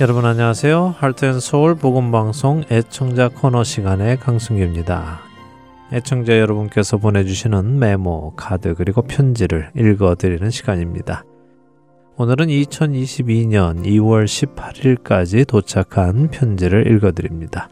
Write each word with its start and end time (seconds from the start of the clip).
여러분 0.00 0.24
안녕하세요. 0.24 0.94
할텐서울 0.96 1.74
복음방송 1.74 2.64
애청자 2.70 3.28
코너 3.28 3.62
시간의 3.62 4.16
강승규입니다. 4.16 5.20
애청자 5.92 6.38
여러분께서 6.38 6.96
보내주시는 6.96 7.78
메모, 7.78 8.32
카드 8.34 8.74
그리고 8.74 9.02
편지를 9.02 9.70
읽어드리는 9.76 10.48
시간입니다. 10.48 11.24
오늘은 12.16 12.46
2022년 12.46 13.84
2월 13.84 14.24
18일까지 14.24 15.46
도착한 15.46 16.28
편지를 16.30 16.90
읽어드립니다. 16.90 17.68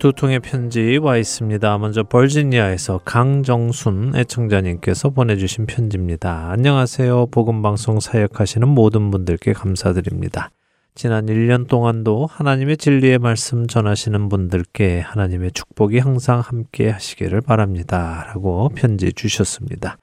두 0.00 0.12
통의 0.12 0.40
편지 0.40 0.98
와 1.00 1.16
있습니다. 1.16 1.78
먼저 1.78 2.02
버지니아에서 2.02 3.02
강정순 3.04 4.14
애청자님께서 4.16 5.10
보내주신 5.10 5.66
편지입니다. 5.66 6.50
안녕하세요. 6.50 7.26
복음방송 7.26 8.00
사역하시는 8.00 8.66
모든 8.66 9.12
분들께 9.12 9.52
감사드립니다. 9.52 10.50
지난 10.94 11.26
1년 11.26 11.68
동안도 11.68 12.26
하나님의 12.26 12.76
진리의 12.76 13.18
말씀 13.18 13.66
전하시는 13.66 14.28
분들께 14.28 15.00
하나님의 15.00 15.52
축복이 15.52 15.98
항상 15.98 16.40
함께 16.40 16.90
하시기를 16.90 17.40
바랍니다. 17.40 18.24
라고 18.26 18.68
편지 18.70 19.12
주셨습니다. 19.12 19.96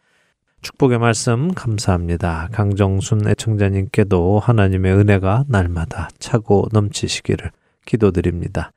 축복의 0.62 0.98
말씀 0.98 1.54
감사합니다. 1.54 2.50
강정순 2.52 3.28
애청자님께도 3.28 4.40
하나님의 4.40 4.94
은혜가 4.94 5.46
날마다 5.48 6.10
차고 6.20 6.70
넘치시기를 6.72 7.52
기도드립니다. 7.86 8.72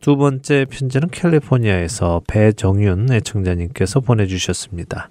두 0.00 0.16
번째 0.16 0.64
편지는 0.70 1.08
캘리포니아에서 1.08 2.22
배정윤 2.28 3.12
애청자님께서 3.12 4.00
보내주셨습니다. 4.00 5.10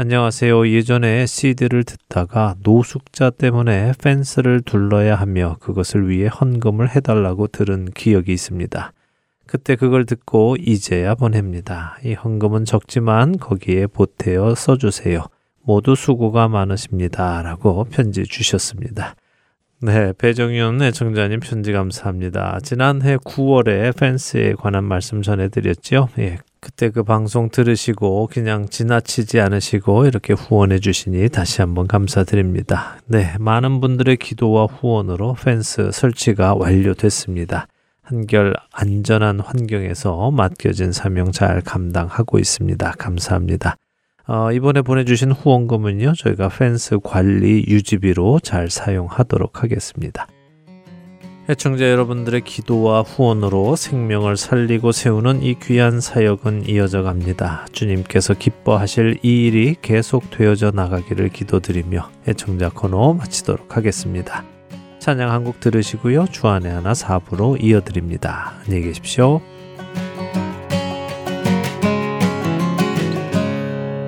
안녕하세요. 0.00 0.68
예전에 0.68 1.26
CD를 1.26 1.82
듣다가 1.82 2.54
노숙자 2.62 3.30
때문에 3.30 3.94
펜스를 4.00 4.60
둘러야 4.60 5.16
하며 5.16 5.56
그것을 5.58 6.08
위해 6.08 6.28
헌금을 6.28 6.94
해달라고 6.94 7.48
들은 7.48 7.86
기억이 7.86 8.32
있습니다. 8.32 8.92
그때 9.48 9.74
그걸 9.74 10.06
듣고 10.06 10.54
이제야 10.56 11.16
보냅니다. 11.16 11.98
이 12.04 12.14
헌금은 12.14 12.64
적지만 12.64 13.38
거기에 13.38 13.88
보태어 13.88 14.54
써주세요. 14.54 15.24
모두 15.64 15.96
수고가 15.96 16.46
많으십니다. 16.46 17.42
라고 17.42 17.82
편지 17.82 18.22
주셨습니다. 18.22 19.16
네, 19.82 20.12
배정윤 20.16 20.80
애청자님 20.80 21.40
편지 21.40 21.72
감사합니다. 21.72 22.60
지난해 22.62 23.16
9월에 23.16 23.98
펜스에 23.98 24.52
관한 24.52 24.84
말씀 24.84 25.22
전해드렸죠. 25.22 26.10
예, 26.20 26.38
그때 26.60 26.90
그 26.90 27.02
방송 27.02 27.50
들으시고 27.50 28.28
그냥 28.32 28.68
지나치지 28.68 29.40
않으시고 29.40 30.06
이렇게 30.06 30.32
후원해 30.32 30.78
주시니 30.78 31.28
다시 31.28 31.60
한번 31.60 31.86
감사드립니다. 31.86 32.98
네, 33.06 33.34
많은 33.38 33.80
분들의 33.80 34.16
기도와 34.16 34.66
후원으로 34.66 35.34
펜스 35.34 35.90
설치가 35.92 36.54
완료됐습니다. 36.54 37.66
한결 38.02 38.54
안전한 38.72 39.40
환경에서 39.40 40.30
맡겨진 40.30 40.92
사명 40.92 41.30
잘 41.30 41.60
감당하고 41.60 42.38
있습니다. 42.38 42.92
감사합니다. 42.98 43.76
어, 44.26 44.52
이번에 44.52 44.82
보내주신 44.82 45.32
후원금은요, 45.32 46.14
저희가 46.14 46.48
펜스 46.48 46.98
관리 47.02 47.64
유지비로 47.66 48.40
잘 48.40 48.70
사용하도록 48.70 49.62
하겠습니다. 49.62 50.26
애청자 51.50 51.90
여러분들의 51.90 52.42
기도와 52.42 53.00
후원으로 53.00 53.74
생명을 53.74 54.36
살리고 54.36 54.92
세우는 54.92 55.42
이 55.42 55.54
귀한 55.58 55.98
사역은 55.98 56.68
이어져 56.68 57.02
갑니다. 57.02 57.64
주님께서 57.72 58.34
기뻐하실 58.34 59.20
이 59.22 59.46
일이 59.46 59.74
계속 59.80 60.30
되어져 60.30 60.72
나가기를 60.74 61.30
기도드리며 61.30 62.10
애청자 62.28 62.68
코너 62.68 63.14
마치도록 63.14 63.78
하겠습니다. 63.78 64.44
찬양 64.98 65.30
한 65.30 65.44
곡 65.44 65.60
들으시고요. 65.60 66.26
주안의 66.26 66.70
하나 66.70 66.92
사부로 66.92 67.56
이어드립니다. 67.56 68.52
안녕히 68.66 68.82
계십시오. 68.82 69.40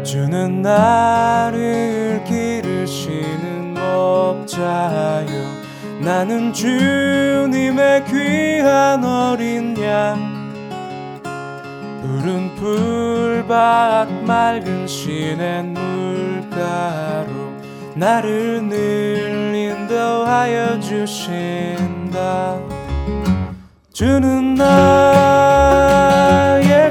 주는 0.05 0.61
나를 0.61 2.23
기르시는 2.25 3.73
목자요 3.75 5.60
나는 6.01 6.53
주님의 6.53 8.05
귀한 8.07 9.05
어린 9.05 9.77
양. 9.83 10.41
푸른 12.01 12.55
풀밭 12.57 14.25
맑은 14.25 14.87
시냇 14.87 15.67
물가로 15.67 17.29
나를 17.95 18.63
늘 18.67 19.55
인도하여 19.55 20.81
주신다. 20.81 22.59
주는 23.93 24.55
나의 24.55 25.37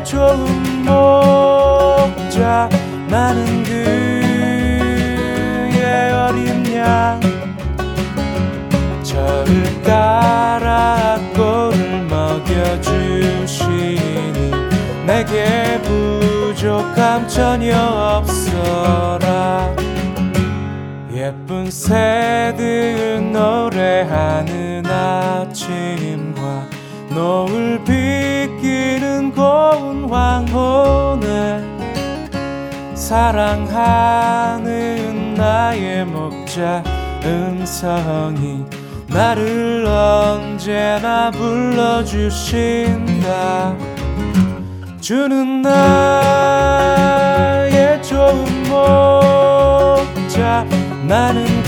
좋은 0.05 0.85
목자 0.85 2.69
나는 3.09 3.63
그의 5.63 6.13
어린 6.13 6.75
양 6.75 7.28
따라 9.83 11.17
꼴을 11.35 12.05
먹여주시니 12.09 13.59
내게 15.05 15.79
부족함 15.81 17.27
전혀 17.27 17.75
없어라. 17.77 19.75
예쁜 21.11 21.69
새들 21.69 23.31
노래하는 23.31 24.85
아침과 24.85 26.67
노을 27.09 27.83
비끼는 27.83 29.33
고운 29.33 30.09
황혼에 30.09 31.61
사랑하는 32.95 34.69
나의 35.33 36.05
목자 36.05 36.83
음성이 37.25 38.65
나를 39.11 39.85
언제나 39.85 41.31
불러주신다. 41.31 42.89
주는 45.01 45.61
나의 45.61 46.61
좋은 48.03 48.63
목자 48.69 50.65
나는 51.07 51.58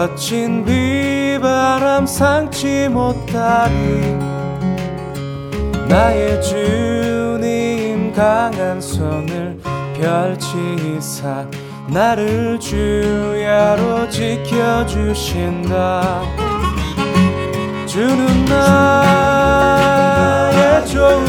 거친 0.00 0.64
비바람 0.64 2.06
상치 2.06 2.88
못하리. 2.88 4.16
나의 5.86 6.40
주님 6.40 8.10
강한 8.14 8.80
손을 8.80 9.60
펼치사 9.94 11.44
나를 11.86 12.58
주야로 12.58 14.08
지켜주신다. 14.08 15.68
주는 17.84 18.44
나의 18.46 19.76
좋은 20.86 21.26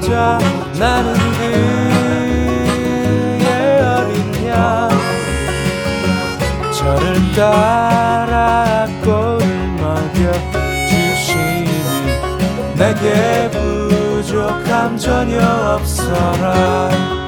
목자 0.00 0.38
나는 0.78 1.17
따라 7.38 8.88
꼴을 9.04 9.46
먹여주시니 9.78 11.68
내게 12.74 13.48
부족함 13.52 14.98
전혀 14.98 15.38
없어라 15.76 17.27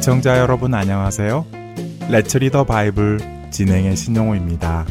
애청자 0.00 0.38
여러분 0.38 0.72
안녕하세요. 0.72 1.44
레츠 2.08 2.38
리더 2.38 2.64
바이블 2.64 3.18
진행의 3.50 3.96
신용호입니다. 3.96 4.86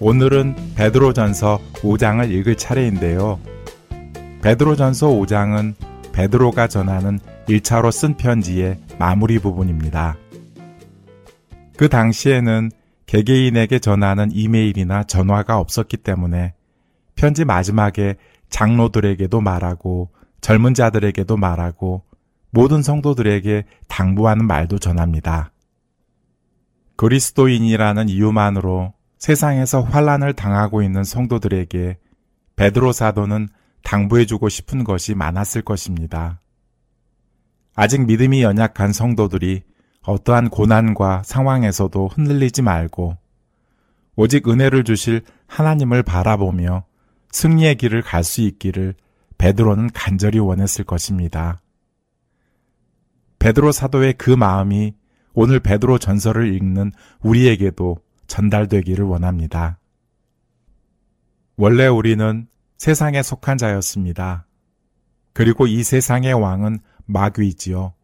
오늘은 0.00 0.54
베드로전서 0.76 1.58
5장을 1.76 2.30
읽을 2.30 2.56
차례인데요. 2.58 3.40
베드로전서 4.42 5.08
5장은 5.08 5.74
베드로가 6.12 6.68
전하는 6.68 7.20
1차로 7.48 7.90
쓴 7.90 8.18
편지의 8.18 8.76
마무리 8.98 9.38
부분입니다. 9.38 10.18
그 11.78 11.88
당시에는 11.88 12.70
개개인에게 13.06 13.78
전하는 13.78 14.28
이메일이나 14.30 15.04
전화가 15.04 15.58
없었기 15.58 15.96
때문에 15.96 16.52
편지 17.14 17.46
마지막에 17.46 18.16
장로들에게도 18.50 19.40
말하고 19.40 20.10
젊은 20.42 20.74
자들에게도 20.74 21.38
말하고 21.38 22.02
모든 22.52 22.82
성도들에게 22.82 23.64
당부하는 23.88 24.46
말도 24.46 24.78
전합니다. 24.78 25.52
그리스도인이라는 26.96 28.10
이유만으로 28.10 28.92
세상에서 29.18 29.80
환란을 29.80 30.34
당하고 30.34 30.82
있는 30.82 31.02
성도들에게 31.02 31.98
베드로 32.56 32.92
사도는 32.92 33.48
당부해주고 33.82 34.50
싶은 34.50 34.84
것이 34.84 35.14
많았을 35.14 35.62
것입니다. 35.62 36.40
아직 37.74 38.04
믿음이 38.04 38.42
연약한 38.42 38.92
성도들이 38.92 39.62
어떠한 40.02 40.50
고난과 40.50 41.22
상황에서도 41.24 42.08
흔들리지 42.08 42.60
말고 42.60 43.16
오직 44.14 44.46
은혜를 44.46 44.84
주실 44.84 45.22
하나님을 45.46 46.02
바라보며 46.02 46.84
승리의 47.30 47.76
길을 47.76 48.02
갈 48.02 48.22
수 48.22 48.42
있기를 48.42 48.94
베드로는 49.38 49.90
간절히 49.94 50.38
원했을 50.38 50.84
것입니다. 50.84 51.61
베드로 53.42 53.72
사도의 53.72 54.12
그 54.12 54.30
마음이 54.30 54.94
오늘 55.34 55.58
베드로 55.58 55.98
전설을 55.98 56.54
읽는 56.54 56.92
우리에게도 57.22 57.96
전달되기를 58.28 59.04
원합니다. 59.04 59.80
원래 61.56 61.88
우리는 61.88 62.46
세상에 62.78 63.20
속한 63.20 63.58
자였습니다. 63.58 64.46
그리고 65.32 65.66
이 65.66 65.82
세상의 65.82 66.34
왕은 66.34 66.78
마귀이지요. 67.06 67.94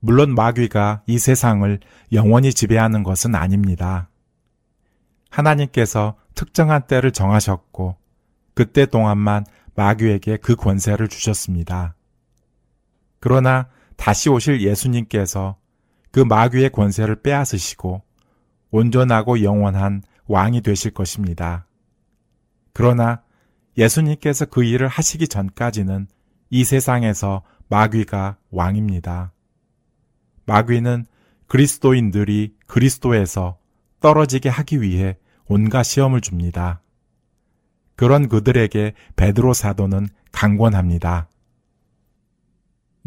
물론 0.00 0.34
마귀가 0.34 1.02
이 1.06 1.20
세상을 1.20 1.78
영원히 2.12 2.52
지배하는 2.52 3.04
것은 3.04 3.36
아닙니다. 3.36 4.10
하나님께서 5.30 6.16
특정한 6.34 6.88
때를 6.88 7.12
정하셨고 7.12 7.94
그때 8.54 8.86
동안만 8.86 9.44
마귀에게 9.76 10.38
그 10.38 10.56
권세를 10.56 11.06
주셨습니다. 11.06 11.94
그러나 13.20 13.68
다시 13.96 14.28
오실 14.28 14.60
예수님께서 14.62 15.56
그 16.10 16.20
마귀의 16.20 16.70
권세를 16.70 17.22
빼앗으시고 17.22 18.02
온전하고 18.70 19.42
영원한 19.42 20.02
왕이 20.26 20.60
되실 20.62 20.92
것입니다. 20.92 21.66
그러나 22.72 23.22
예수님께서 23.76 24.46
그 24.46 24.64
일을 24.64 24.88
하시기 24.88 25.28
전까지는 25.28 26.08
이 26.50 26.64
세상에서 26.64 27.42
마귀가 27.68 28.36
왕입니다. 28.50 29.32
마귀는 30.46 31.06
그리스도인들이 31.48 32.54
그리스도에서 32.66 33.58
떨어지게 34.00 34.48
하기 34.48 34.80
위해 34.80 35.16
온갖 35.46 35.82
시험을 35.82 36.20
줍니다. 36.20 36.82
그런 37.94 38.28
그들에게 38.28 38.92
베드로 39.16 39.54
사도는 39.54 40.08
강권합니다. 40.32 41.28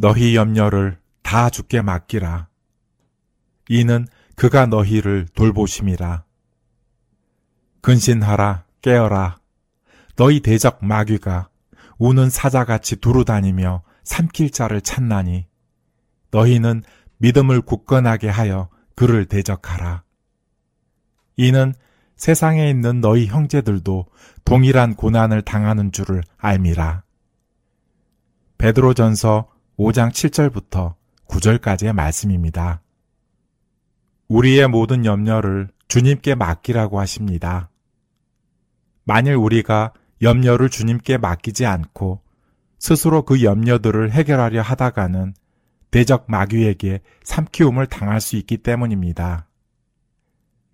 너희 0.01 0.33
염려를 0.33 0.97
다 1.23 1.49
주께 1.49 1.81
맡기라. 1.81 2.47
이는 3.67 4.07
그가 4.37 4.65
너희를 4.65 5.27
돌보심이라. 5.35 6.23
근신하라, 7.81 8.63
깨어라. 8.81 9.39
너희 10.15 10.39
대적 10.39 10.85
마귀가 10.85 11.49
우는 11.97 12.29
사자같이 12.29 12.95
두루다니며 12.95 13.83
삼킬 14.05 14.51
자를 14.51 14.79
찾나니 14.79 15.47
너희는 16.31 16.83
믿음을 17.17 17.59
굳건하게 17.59 18.29
하여 18.29 18.69
그를 18.95 19.25
대적하라. 19.25 20.03
이는 21.35 21.73
세상에 22.15 22.69
있는 22.69 23.01
너희 23.01 23.25
형제들도 23.27 24.05
동일한 24.45 24.95
고난을 24.95 25.41
당하는 25.41 25.91
줄을 25.91 26.23
알미라. 26.37 27.03
베드로전서 28.57 29.58
5장 29.79 30.11
7절부터 30.11 30.95
9절까지의 31.29 31.93
말씀입니다. 31.93 32.81
우리의 34.27 34.67
모든 34.67 35.05
염려를 35.05 35.69
주님께 35.87 36.35
맡기라고 36.35 36.99
하십니다. 36.99 37.69
만일 39.05 39.35
우리가 39.35 39.93
염려를 40.21 40.67
주님께 40.67 41.17
맡기지 41.17 41.65
않고 41.65 42.21
스스로 42.77 43.21
그 43.21 43.41
염려들을 43.41 44.11
해결하려 44.11 44.61
하다가는 44.61 45.33
대적 45.91 46.25
마귀에게 46.27 46.99
삼키움을 47.23 47.87
당할 47.87 48.19
수 48.19 48.35
있기 48.35 48.57
때문입니다. 48.57 49.47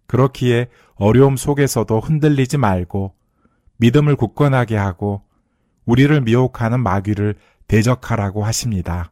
그렇기에 0.08 0.70
어려움 0.96 1.38
속에서도 1.38 2.00
흔들리지 2.00 2.58
말고 2.58 3.14
믿음을 3.78 4.16
굳건하게 4.16 4.78
하고 4.78 5.22
우리를 5.86 6.20
미혹하는 6.22 6.80
마귀를 6.80 7.36
대적하라고 7.68 8.44
하십니다. 8.44 9.12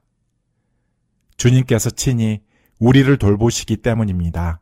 주님께서 1.37 1.89
친히 1.89 2.41
우리를 2.79 3.17
돌보시기 3.17 3.77
때문입니다. 3.77 4.61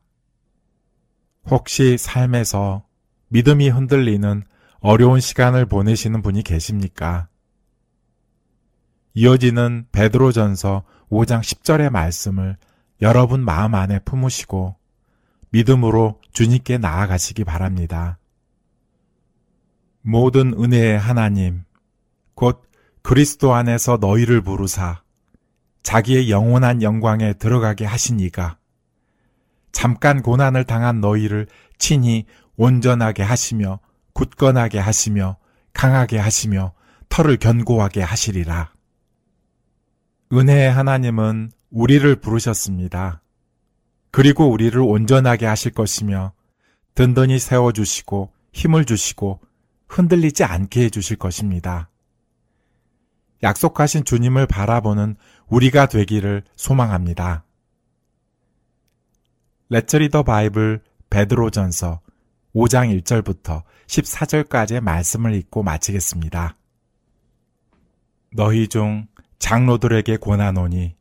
혹시 1.46 1.98
삶에서 1.98 2.86
믿음이 3.30 3.70
흔들리는 3.70 4.44
어려운 4.80 5.20
시간을 5.20 5.66
보내시는 5.66 6.22
분이 6.22 6.44
계십니까? 6.44 7.28
이어지는 9.14 9.88
베드로전서 9.92 10.84
5장 11.10 11.42
10절의 11.42 11.90
말씀을 11.90 12.58
여러분 13.02 13.44
마음 13.44 13.76
안에 13.76 14.00
품으시고 14.00 14.76
믿음으로 15.50 16.20
주님께 16.32 16.78
나아가시기 16.78 17.44
바랍니다. 17.44 18.18
모든 20.02 20.54
은혜의 20.54 20.98
하나님, 20.98 21.64
곧 22.34 22.71
그리스도 23.02 23.54
안에서 23.54 23.98
너희를 24.00 24.42
부르사 24.42 25.02
자기의 25.84 26.30
영원한 26.30 26.82
영광에 26.82 27.34
들어가게 27.34 27.86
하시니가 27.86 28.58
잠깐 29.72 30.22
고난을 30.22 30.66
당한 30.66 31.02
너희를 31.02 31.48
친히 31.78 32.26
온전하게 32.58 33.24
하시며 33.24 33.80
굳건하게 34.14 34.80
하시며 34.80 35.38
강하게 35.74 36.18
하시며 36.18 36.74
털을 37.10 37.38
견고하게 37.38 38.02
하시리라. 38.02 38.72
은혜의 40.34 40.72
하나님은 40.72 41.52
우리를 41.72 42.16
부르셨습니다. 42.18 43.22
그리고 44.12 44.50
우리를 44.50 44.80
온전하게 44.80 45.46
하실 45.46 45.72
것이며 45.72 46.34
든든히 46.96 47.40
세워주시고 47.40 48.32
힘을 48.54 48.86
주시고 48.86 49.40
흔들리지 49.88 50.44
않게 50.44 50.84
해주실 50.86 51.18
것입니다. 51.18 51.91
약속하신 53.44 54.04
주님을 54.04 54.46
바라보는 54.48 55.16
우리가 55.48 55.88
되기를 55.88 56.44
소망합니다. 56.56 57.44
레처리더 59.70 60.24
바이블 60.24 60.82
베드로전서 61.10 62.02
5장 62.54 63.02
1절부터 63.02 63.64
14절까지의 63.88 64.82
말씀을 64.82 65.34
읽고 65.36 65.64
마치겠습니다. 65.64 66.58
너희 68.34 68.68
중 68.68 69.08
장로들에게 69.40 70.18
권하노니 70.18 70.96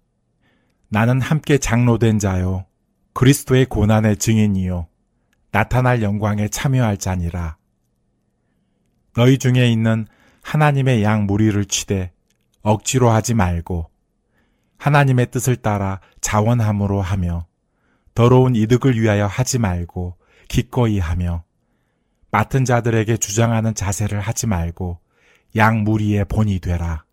나는 0.89 1.21
함께 1.21 1.59
장로된 1.59 2.19
자요 2.19 2.67
그리스도의 3.13 3.67
고난의 3.67 4.17
증인이요 4.17 4.89
나타날 5.53 6.03
영광에 6.03 6.49
참여할 6.49 6.97
자니라 6.97 7.57
너희 9.15 9.39
중에 9.39 9.71
있는 9.71 10.07
하나님의 10.43 11.03
양 11.03 11.27
무리를 11.27 11.65
치되 11.67 12.13
억지로 12.63 13.11
하지 13.11 13.35
말고 13.35 13.91
하나님의 14.79 15.31
뜻을 15.31 15.57
따라 15.57 16.01
자원함으로 16.21 17.01
하며 17.01 17.47
더러운 18.15 18.57
이득을 18.57 19.01
위하여 19.01 19.27
하지 19.27 19.59
말고 19.59 20.17
기꺼이 20.49 20.99
하며 20.99 21.45
맡은 22.31 22.65
자들에게 22.65 23.17
주장하는 23.17 23.75
자세를 23.75 24.21
하지 24.21 24.47
말고 24.47 24.99
양 25.57 25.83
무리의 25.83 26.25
본이 26.27 26.61
되라. 26.61 27.05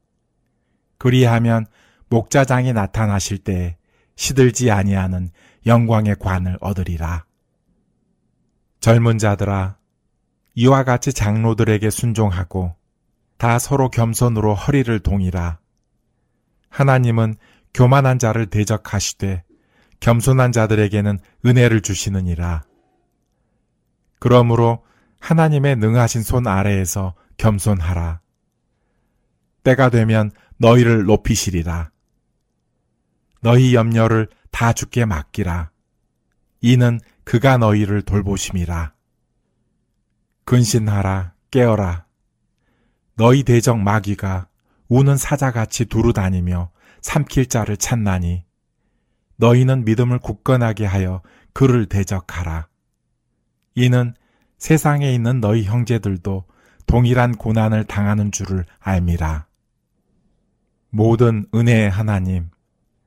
그리하면 0.98 1.66
목자장이 2.10 2.74
나타나실 2.74 3.40
때 3.40 3.78
시들지 4.16 4.72
아니하는 4.72 5.32
영광의 5.66 6.16
관을 6.20 6.58
얻으리라. 6.62 7.26
젊은 8.80 9.18
자들아, 9.18 9.78
이와 10.56 10.84
같이 10.84 11.12
장로들에게 11.14 11.90
순종하고 11.90 12.77
다 13.38 13.60
서로 13.60 13.90
겸손으로 13.90 14.56
허리를 14.56 15.00
동이라. 15.00 15.60
하나님은 16.70 17.36
교만한 17.74 18.20
자를 18.20 18.48
대적하시되 18.48 19.44
겸손한 20.00 20.52
자들에게는 20.52 21.20
은혜를 21.46 21.82
주시느니라. 21.82 22.64
그러므로 24.20 24.84
하나님의 25.20 25.76
능하신 25.78 26.24
손 26.24 26.48
아래에서 26.48 27.16
겸손하라. 27.38 28.22
때가 29.64 29.90
되면 29.90 30.32
너희를 30.58 31.06
높이시리라. 31.06 31.92
너희 33.42 33.76
염려를 33.76 34.30
다 34.50 34.74
주께 34.74 35.06
맡기라. 35.06 35.72
이는 36.62 37.00
그가 37.24 37.58
너희를 37.58 38.02
돌보심이라. 38.02 38.94
근신하라, 40.46 41.34
깨어라. 41.52 42.07
너희 43.18 43.44
대적 43.44 43.80
마귀가 43.80 44.48
우는 44.90 45.18
사자같이 45.18 45.86
두루 45.86 46.14
다니며 46.14 46.70
삼킬 47.02 47.48
자를 47.48 47.76
찾나니 47.76 48.46
너희는 49.38 49.86
믿음을 49.86 50.20
굳건하게 50.20 50.86
하여 50.86 51.22
그를 51.52 51.88
대적하라. 51.88 52.68
이는 53.76 54.14
세상에 54.60 55.14
있는 55.14 55.40
너희 55.40 55.64
형제들도 55.64 56.46
동일한 56.86 57.36
고난을 57.36 57.86
당하는 57.86 58.32
줄을 58.32 58.66
알미라. 58.80 59.48
모든 60.90 61.46
은혜의 61.54 61.90
하나님, 61.90 62.50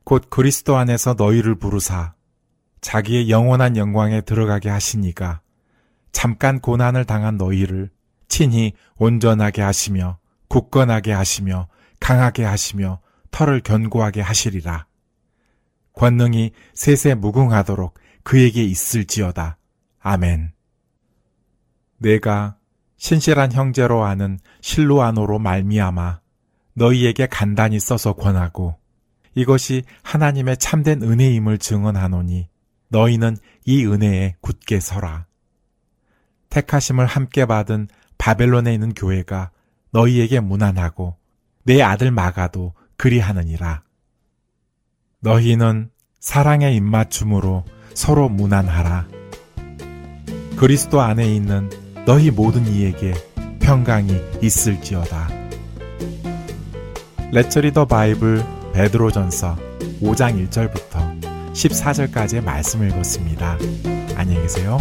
곧 0.04 0.28
그리스도 0.28 0.76
안에서 0.76 1.14
너희를 1.16 1.54
부르사 1.54 2.14
자기의 2.80 3.30
영원한 3.30 3.76
영광에 3.76 4.22
들어가게 4.22 4.70
하시니가 4.70 5.40
잠깐 6.12 6.60
고난을 6.60 7.04
당한 7.04 7.36
너희를 7.36 7.90
친히 8.30 8.72
온전하게 8.96 9.60
하시며 9.60 10.18
굳건하게 10.49 11.12
하시며 11.12 11.68
강하게 12.00 12.44
하시며 12.44 13.00
털을 13.30 13.60
견고하게 13.60 14.22
하시리라. 14.22 14.87
권능이 15.92 16.52
세세 16.72 17.14
무궁하도록 17.14 17.94
그에게 18.22 18.64
있을지어다. 18.64 19.58
아멘. 19.99 20.52
내가 21.99 22.56
신실한 22.96 23.52
형제로 23.52 24.04
아는 24.04 24.38
실로아노로 24.62 25.38
말미암아 25.38 26.20
너희에게 26.75 27.26
간단히 27.26 27.78
써서 27.78 28.14
권하고 28.14 28.78
이것이 29.34 29.82
하나님의 30.02 30.56
참된 30.56 31.02
은혜임을 31.02 31.58
증언하노니 31.58 32.49
너희는 32.88 33.37
이 33.64 33.84
은혜에 33.87 34.37
굳게 34.40 34.80
서라. 34.80 35.26
택하심을 36.50 37.06
함께 37.06 37.46
받은 37.46 37.88
바벨론에 38.20 38.74
있는 38.74 38.92
교회가 38.92 39.50
너희에게 39.92 40.40
무난하고 40.40 41.16
내 41.64 41.80
아들 41.80 42.10
마가도 42.10 42.74
그리하느니라. 42.98 43.82
너희는 45.20 45.90
사랑의 46.20 46.76
입맞춤으로 46.76 47.64
서로 47.94 48.28
무난하라. 48.28 49.08
그리스도 50.56 51.00
안에 51.00 51.34
있는 51.34 51.70
너희 52.04 52.30
모든 52.30 52.66
이에게 52.66 53.14
평강이 53.60 54.12
있을지어다. 54.42 55.28
레처리 57.32 57.72
더 57.72 57.86
바이블 57.86 58.44
베드로전서 58.74 59.56
5장 60.02 60.46
1절부터 60.50 61.52
14절까지의 61.54 62.44
말씀을 62.44 62.90
읽었습니다. 62.90 63.56
안녕히 64.16 64.42
계세요. 64.42 64.78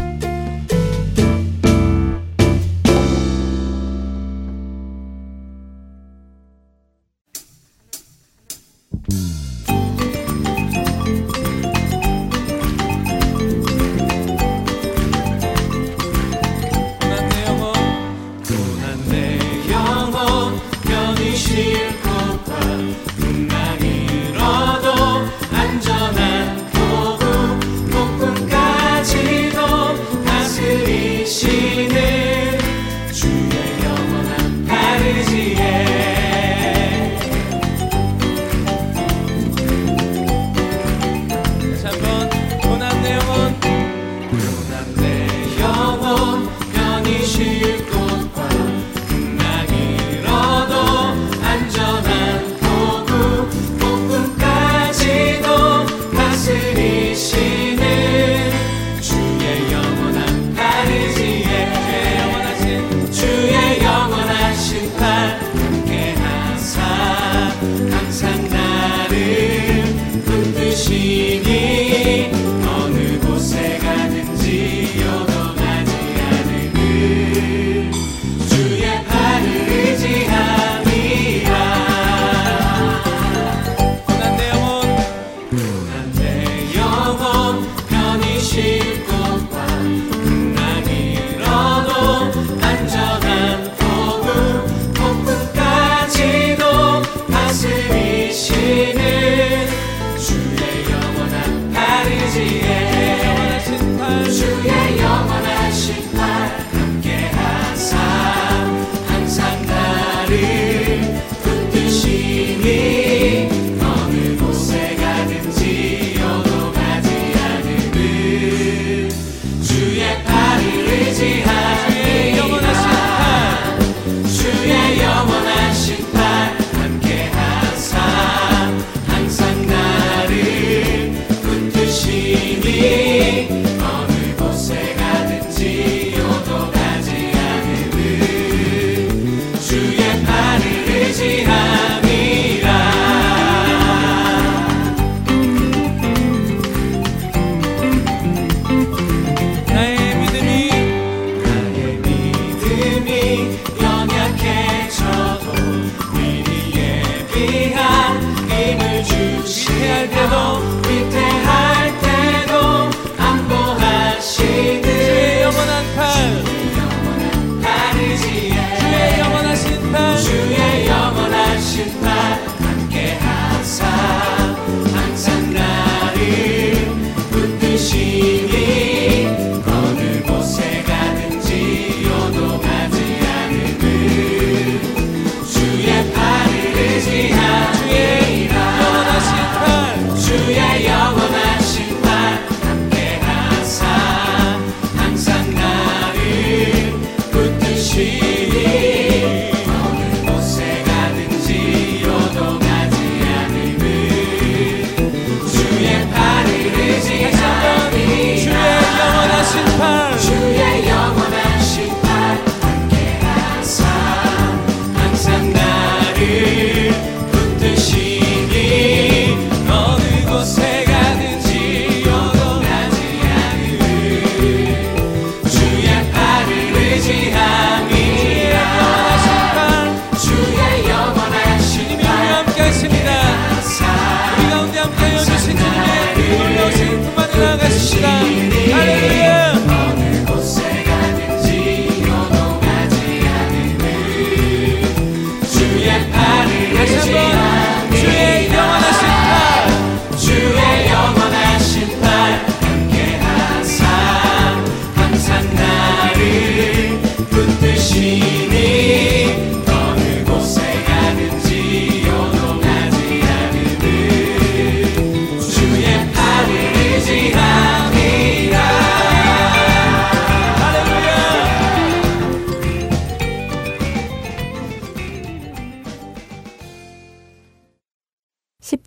Herr 159.82 160.08
Gedon, 160.08 160.62
bitte 160.82 161.24
Herr 161.46 161.69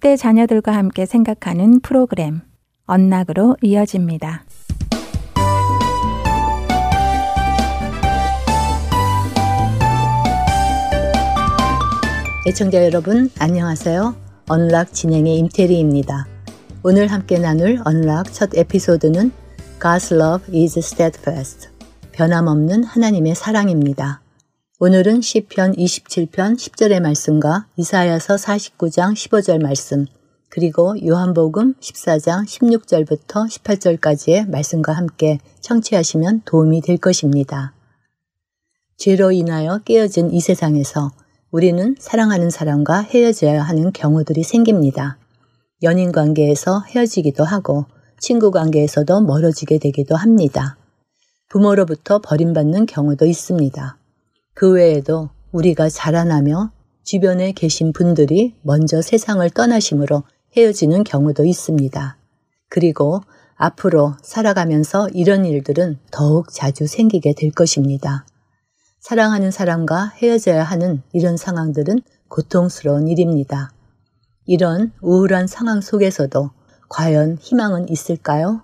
10대 0.03 0.19
자녀들과 0.19 0.73
함께 0.75 1.07
생각하는 1.07 1.81
프로그램 1.81 2.41
언락으로 2.87 3.57
이어집니다. 3.63 4.45
애청자 12.49 12.85
여러분 12.85 13.31
안녕하세요. 13.39 14.17
언락 14.49 14.93
진행의 14.93 15.37
임태리입니다. 15.37 16.27
오늘 16.83 17.07
함께 17.07 17.39
나눌 17.39 17.79
언락 17.85 18.33
첫 18.33 18.51
에피소드는 18.55 19.31
God's 19.81 20.13
love 20.13 20.61
is 20.61 20.79
steadfast. 20.81 21.69
변함없는 22.11 22.85
하나님의 22.85 23.37
사랑입니다. 23.37 24.21
오늘은 24.85 25.21
시편 25.21 25.75
27편 25.77 26.57
10절의 26.57 26.99
말씀과 26.99 27.69
이사야서 27.77 28.35
49장 28.35 29.15
15절 29.15 29.63
말씀, 29.63 30.07
그리고 30.49 30.97
요한복음 31.07 31.75
14장 31.75 32.45
16절부터 32.45 33.49
18절까지의 33.49 34.51
말씀과 34.51 34.93
함께 34.93 35.39
청취하시면 35.61 36.43
도움이 36.47 36.81
될 36.81 36.97
것입니다. 36.97 37.75
죄로 38.97 39.31
인하여 39.31 39.79
깨어진 39.85 40.33
이 40.33 40.41
세상에서 40.41 41.13
우리는 41.53 41.95
사랑하는 42.01 42.51
사람과 42.51 43.03
헤어져야 43.03 43.63
하는 43.63 43.93
경우들이 43.93 44.43
생깁니다. 44.43 45.17
연인 45.85 46.11
관계에서 46.11 46.83
헤어지기도 46.89 47.45
하고 47.45 47.87
친구 48.19 48.51
관계에서도 48.51 49.21
멀어지게 49.21 49.79
되기도 49.79 50.17
합니다. 50.17 50.77
부모로부터 51.51 52.19
버림받는 52.21 52.87
경우도 52.87 53.27
있습니다. 53.27 54.02
그 54.55 54.73
외에도 54.73 55.31
우리가 55.51 55.89
자라나며 55.89 56.73
주변에 57.03 57.53
계신 57.53 57.93
분들이 57.93 58.55
먼저 58.63 59.03
세상을 59.03 59.49
떠나심으로 59.51 60.23
헤어지는 60.57 61.05
경우도 61.05 61.45
있습니다. 61.45 62.17
그리고 62.69 63.21
앞으로 63.57 64.15
살아가면서 64.23 65.09
이런 65.11 65.45
일들은 65.45 65.99
더욱 66.11 66.53
자주 66.53 66.87
생기게 66.87 67.35
될 67.35 67.51
것입니다. 67.51 68.27
사랑하는 69.01 69.51
사람과 69.51 70.13
헤어져야 70.17 70.63
하는 70.63 71.03
이런 71.13 71.37
상황들은 71.37 72.01
고통스러운 72.29 73.09
일입니다. 73.09 73.73
이런 74.47 74.93
우울한 75.01 75.47
상황 75.47 75.81
속에서도 75.81 76.51
과연 76.89 77.39
희망은 77.41 77.89
있을까요? 77.89 78.63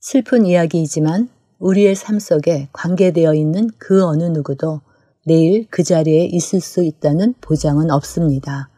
슬픈 0.00 0.46
이야기이지만 0.46 1.28
우리의 1.58 1.94
삶 1.94 2.18
속에 2.18 2.68
관계되어 2.72 3.34
있는 3.34 3.70
그 3.78 4.04
어느 4.04 4.24
누구도 4.24 4.82
내일 5.24 5.66
그 5.70 5.82
자리에 5.82 6.24
있을 6.26 6.60
수 6.60 6.84
있다는 6.84 7.34
보장은 7.40 7.90
없습니다. 7.90 8.68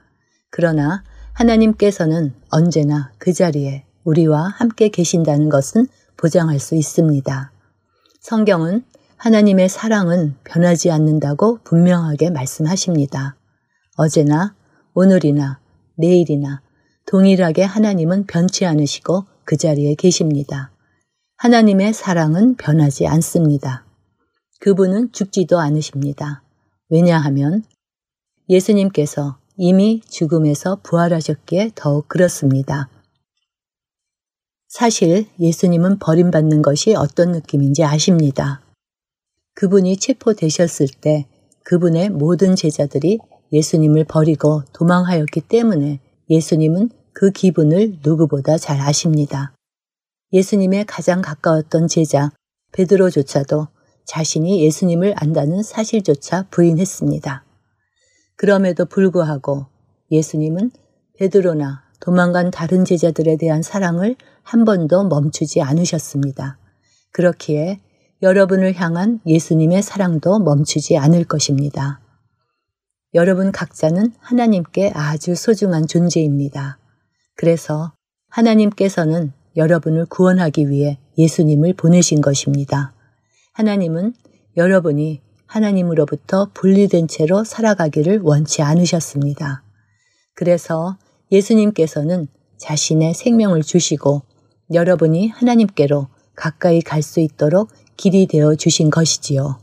그러나 0.50 1.04
하나님께서는 1.32 2.34
언제나 2.50 3.12
그 3.18 3.32
자리에 3.32 3.84
우리와 4.04 4.48
함께 4.56 4.88
계신다는 4.88 5.48
것은 5.48 5.86
보장할 6.16 6.58
수 6.58 6.74
있습니다. 6.74 7.52
성경은 8.20 8.84
하나님의 9.16 9.68
사랑은 9.68 10.36
변하지 10.44 10.90
않는다고 10.90 11.58
분명하게 11.64 12.30
말씀하십니다. 12.30 13.36
어제나 13.96 14.54
오늘이나 14.94 15.60
내일이나 15.96 16.62
동일하게 17.06 17.64
하나님은 17.64 18.26
변치 18.26 18.64
않으시고 18.64 19.24
그 19.44 19.56
자리에 19.56 19.94
계십니다. 19.94 20.70
하나님의 21.40 21.92
사랑은 21.92 22.56
변하지 22.56 23.06
않습니다. 23.06 23.86
그분은 24.58 25.12
죽지도 25.12 25.60
않으십니다. 25.60 26.42
왜냐하면 26.88 27.62
예수님께서 28.48 29.38
이미 29.56 30.00
죽음에서 30.00 30.80
부활하셨기에 30.82 31.72
더욱 31.76 32.08
그렇습니다. 32.08 32.90
사실 34.66 35.28
예수님은 35.38 36.00
버림받는 36.00 36.60
것이 36.60 36.96
어떤 36.96 37.30
느낌인지 37.30 37.84
아십니다. 37.84 38.60
그분이 39.54 39.98
체포되셨을 39.98 40.88
때 41.00 41.28
그분의 41.62 42.10
모든 42.10 42.56
제자들이 42.56 43.20
예수님을 43.52 44.06
버리고 44.06 44.64
도망하였기 44.72 45.42
때문에 45.42 46.00
예수님은 46.28 46.90
그 47.12 47.30
기분을 47.30 48.00
누구보다 48.02 48.58
잘 48.58 48.80
아십니다. 48.80 49.52
예수님의 50.32 50.84
가장 50.86 51.22
가까웠던 51.22 51.88
제자 51.88 52.30
베드로조차도 52.72 53.68
자신이 54.04 54.64
예수님을 54.64 55.14
안다는 55.16 55.62
사실조차 55.62 56.46
부인했습니다. 56.50 57.44
그럼에도 58.36 58.84
불구하고 58.84 59.66
예수님은 60.10 60.70
베드로나 61.18 61.84
도망간 62.00 62.50
다른 62.50 62.84
제자들에 62.84 63.36
대한 63.36 63.62
사랑을 63.62 64.16
한 64.42 64.64
번도 64.64 65.08
멈추지 65.08 65.60
않으셨습니다. 65.60 66.58
그렇기에 67.12 67.80
여러분을 68.22 68.74
향한 68.74 69.20
예수님의 69.26 69.82
사랑도 69.82 70.38
멈추지 70.38 70.96
않을 70.96 71.24
것입니다. 71.24 72.00
여러분 73.14 73.52
각자는 73.52 74.12
하나님께 74.20 74.92
아주 74.94 75.34
소중한 75.34 75.86
존재입니다. 75.86 76.78
그래서 77.34 77.92
하나님께서는 78.28 79.32
여러분을 79.58 80.06
구원하기 80.06 80.70
위해 80.70 80.98
예수님을 81.18 81.74
보내신 81.74 82.22
것입니다. 82.22 82.94
하나님은 83.52 84.14
여러분이 84.56 85.20
하나님으로부터 85.46 86.50
분리된 86.54 87.08
채로 87.08 87.44
살아가기를 87.44 88.20
원치 88.22 88.62
않으셨습니다. 88.62 89.62
그래서 90.34 90.96
예수님께서는 91.32 92.28
자신의 92.56 93.14
생명을 93.14 93.62
주시고 93.62 94.22
여러분이 94.72 95.28
하나님께로 95.28 96.08
가까이 96.36 96.80
갈 96.80 97.02
수 97.02 97.20
있도록 97.20 97.70
길이 97.96 98.26
되어 98.26 98.54
주신 98.54 98.90
것이지요. 98.90 99.58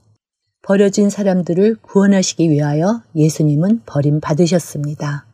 버려진 0.62 1.10
사람들을 1.10 1.78
구원하시기 1.82 2.50
위하여 2.50 3.02
예수님은 3.16 3.84
버림받으셨습니다. 3.86 5.26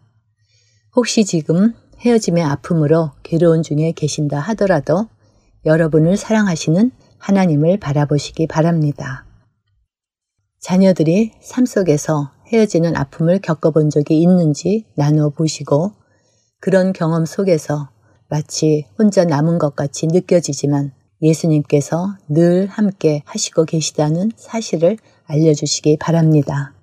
혹시 0.95 1.26
지금 1.26 1.74
헤어짐의 2.02 2.44
아픔으로 2.44 3.12
괴로운 3.24 3.64
중에 3.64 3.94
계신다 3.96 4.40
하더라도 4.40 5.08
여러분을 5.66 6.18
사랑하시는 6.18 6.92
하나님을 7.20 7.80
바라보시기 7.80 8.48
바랍니다. 8.48 9.26
자녀들이 10.60 11.34
삶 11.42 11.66
속에서 11.66 12.32
헤어지는 12.48 12.96
아픔을 12.96 13.40
겪어본 13.40 13.90
적이 13.90 14.22
있는지 14.22 14.86
나누어 14.96 15.30
보시고 15.30 15.94
그런 16.60 16.94
경험 16.94 17.26
속에서 17.26 17.90
마치 18.30 18.88
혼자 18.98 19.24
남은 19.24 19.58
것 19.58 19.76
같이 19.76 20.08
느껴지지만 20.08 20.94
예수님께서 21.22 22.16
늘 22.28 22.68
함께 22.68 23.22
하시고 23.26 23.66
계시다는 23.66 24.32
사실을 24.36 24.98
알려주시기 25.26 25.98
바랍니다. 25.98 26.74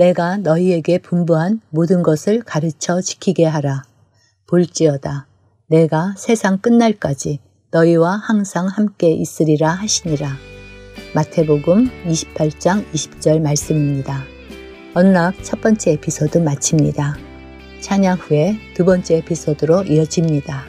내가 0.00 0.38
너희에게 0.38 0.96
분부한 0.96 1.60
모든 1.68 2.02
것을 2.02 2.40
가르쳐 2.42 3.02
지키게 3.02 3.44
하라. 3.44 3.82
볼지어다. 4.46 5.26
내가 5.66 6.14
세상 6.16 6.56
끝날까지 6.56 7.38
너희와 7.70 8.16
항상 8.16 8.66
함께 8.66 9.10
있으리라 9.10 9.68
하시니라. 9.68 10.30
마태복음 11.14 11.90
28장 12.06 12.90
20절 12.90 13.42
말씀입니다. 13.42 14.24
언락 14.94 15.34
첫 15.44 15.60
번째 15.60 15.92
에피소드 15.92 16.38
마칩니다. 16.38 17.18
찬양 17.82 18.20
후에 18.20 18.56
두 18.72 18.86
번째 18.86 19.16
에피소드로 19.16 19.82
이어집니다. 19.82 20.62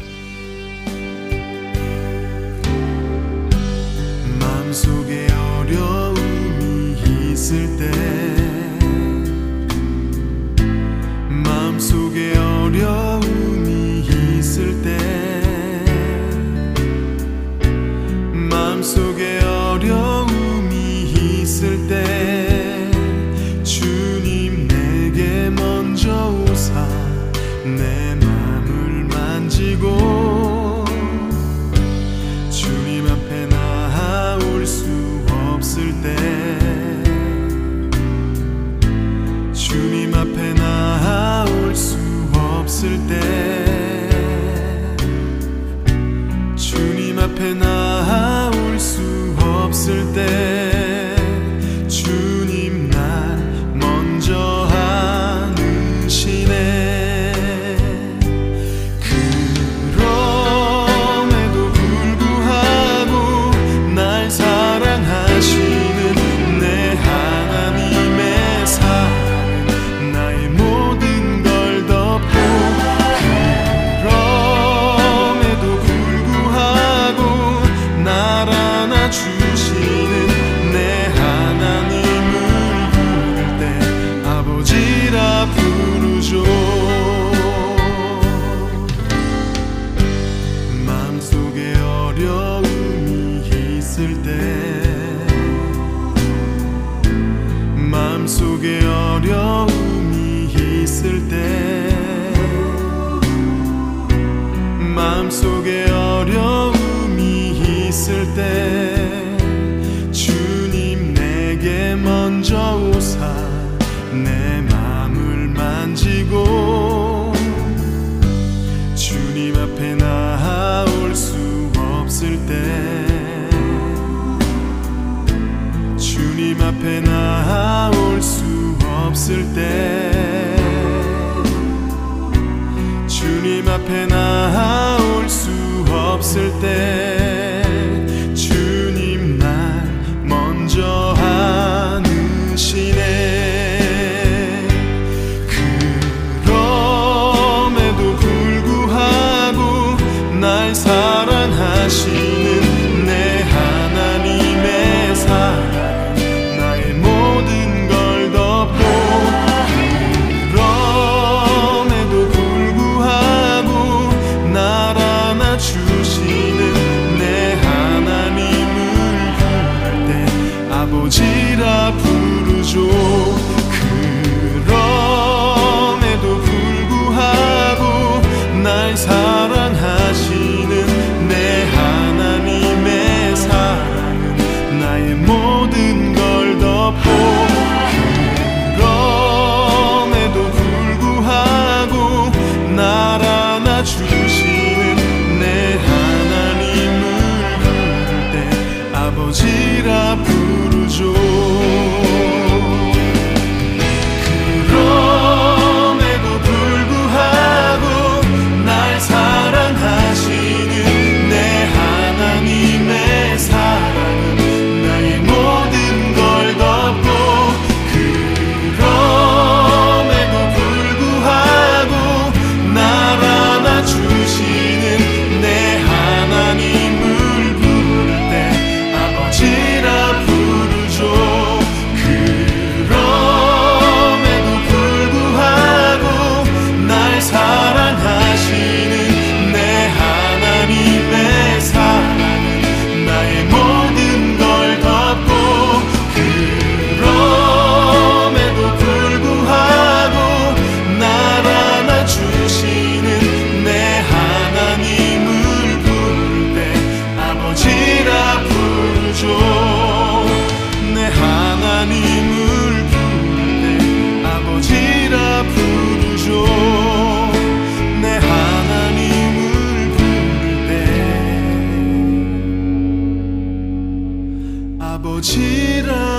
지라 275.21 276.10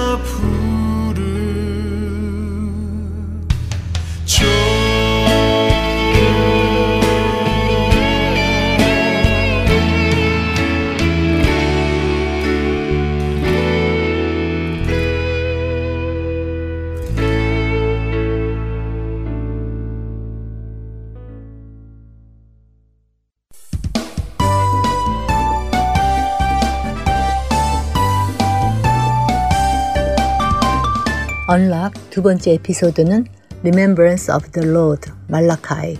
언락 31.52 31.92
두 32.08 32.22
번째 32.22 32.52
에피소드는 32.52 33.26
Remembrance 33.58 34.34
of 34.34 34.50
the 34.52 34.66
Lord 34.66 35.10
말라카이 35.28 35.98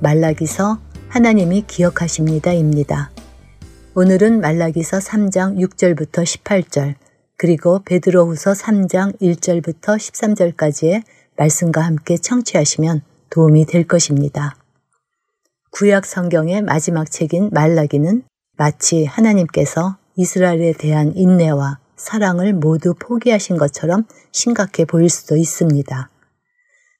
말라기서 0.00 0.80
하나님이 1.10 1.62
기억하십니다입니다. 1.68 3.12
오늘은 3.94 4.40
말라기서 4.40 4.98
3장 4.98 5.60
6절부터 5.60 6.24
18절 6.24 6.96
그리고 7.36 7.82
베드로후서 7.84 8.50
3장 8.50 9.16
1절부터 9.20 9.96
13절까지의 9.96 11.04
말씀과 11.36 11.80
함께 11.80 12.16
청취하시면 12.16 13.02
도움이 13.30 13.66
될 13.66 13.86
것입니다. 13.86 14.56
구약 15.70 16.04
성경의 16.04 16.62
마지막 16.62 17.08
책인 17.08 17.50
말라기는 17.52 18.24
마치 18.56 19.04
하나님께서 19.04 19.98
이스라엘에 20.16 20.72
대한 20.72 21.12
인내와 21.14 21.83
사랑을 21.96 22.52
모두 22.52 22.94
포기하신 22.98 23.56
것처럼 23.56 24.06
심각해 24.32 24.84
보일 24.84 25.08
수도 25.08 25.36
있습니다. 25.36 26.10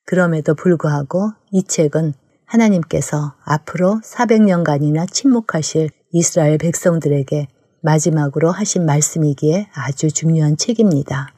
그럼에도 0.07 0.55
불구하고 0.55 1.33
이 1.51 1.63
책은 1.65 2.15
하나님께서 2.47 3.35
앞으로 3.45 4.01
400년간이나 4.05 5.11
침묵하실 5.11 5.91
이스라엘 6.13 6.59
백성들에게 6.59 7.49
마지막으로 7.83 8.51
하신 8.51 8.87
말씀이기에 8.87 9.69
아주 9.75 10.11
중요한 10.11 10.57
책입니다. 10.57 11.35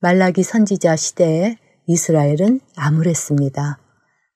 말라기 0.00 0.42
선지자 0.42 0.96
시대에 0.96 1.56
이스라엘은 1.86 2.60
암울했습니다. 2.76 3.78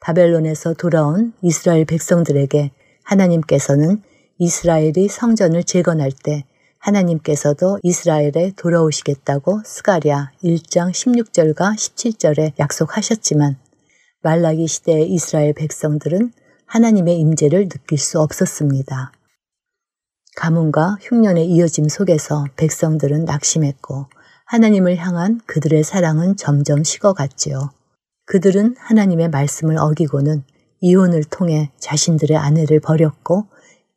바벨론에서 0.01 0.75
돌아온 0.75 1.33
이스라엘 1.43 1.85
백성들에게 1.85 2.71
하나님께서는 3.05 4.03
이스라엘이 4.39 5.09
성전을 5.09 5.65
재건할 5.65 6.13
때 6.13 6.45
하나님께서도 6.79 7.81
이스라엘에 7.83 8.53
돌아오시겠다고 8.57 9.63
스가랴 9.65 10.33
1장 10.43 10.91
16절과 10.91 11.75
17절에 11.75 12.59
약속하셨지만 12.59 13.57
말라기 14.23 14.67
시대의 14.67 15.09
이스라엘 15.11 15.55
백성들은 15.55 16.33
하나님의 16.67 17.19
임재를 17.19 17.69
느낄 17.69 17.99
수 17.99 18.21
없었습니다. 18.21 19.13
가뭄과 20.37 20.99
흉년의 21.01 21.47
이어짐 21.47 21.89
속에서 21.89 22.47
백성들은 22.57 23.25
낙심했고 23.25 24.07
하나님을 24.47 24.97
향한 24.97 25.41
그들의 25.47 25.83
사랑은 25.83 26.37
점점 26.37 26.85
식어갔지요. 26.85 27.71
그들은 28.27 28.77
하나님의 28.79 29.31
말씀을 29.31 29.79
어기고는 29.79 30.45
이혼을 30.81 31.25
통해 31.25 31.73
자신들의 31.79 32.37
아내를 32.37 32.81
버렸고 32.81 33.47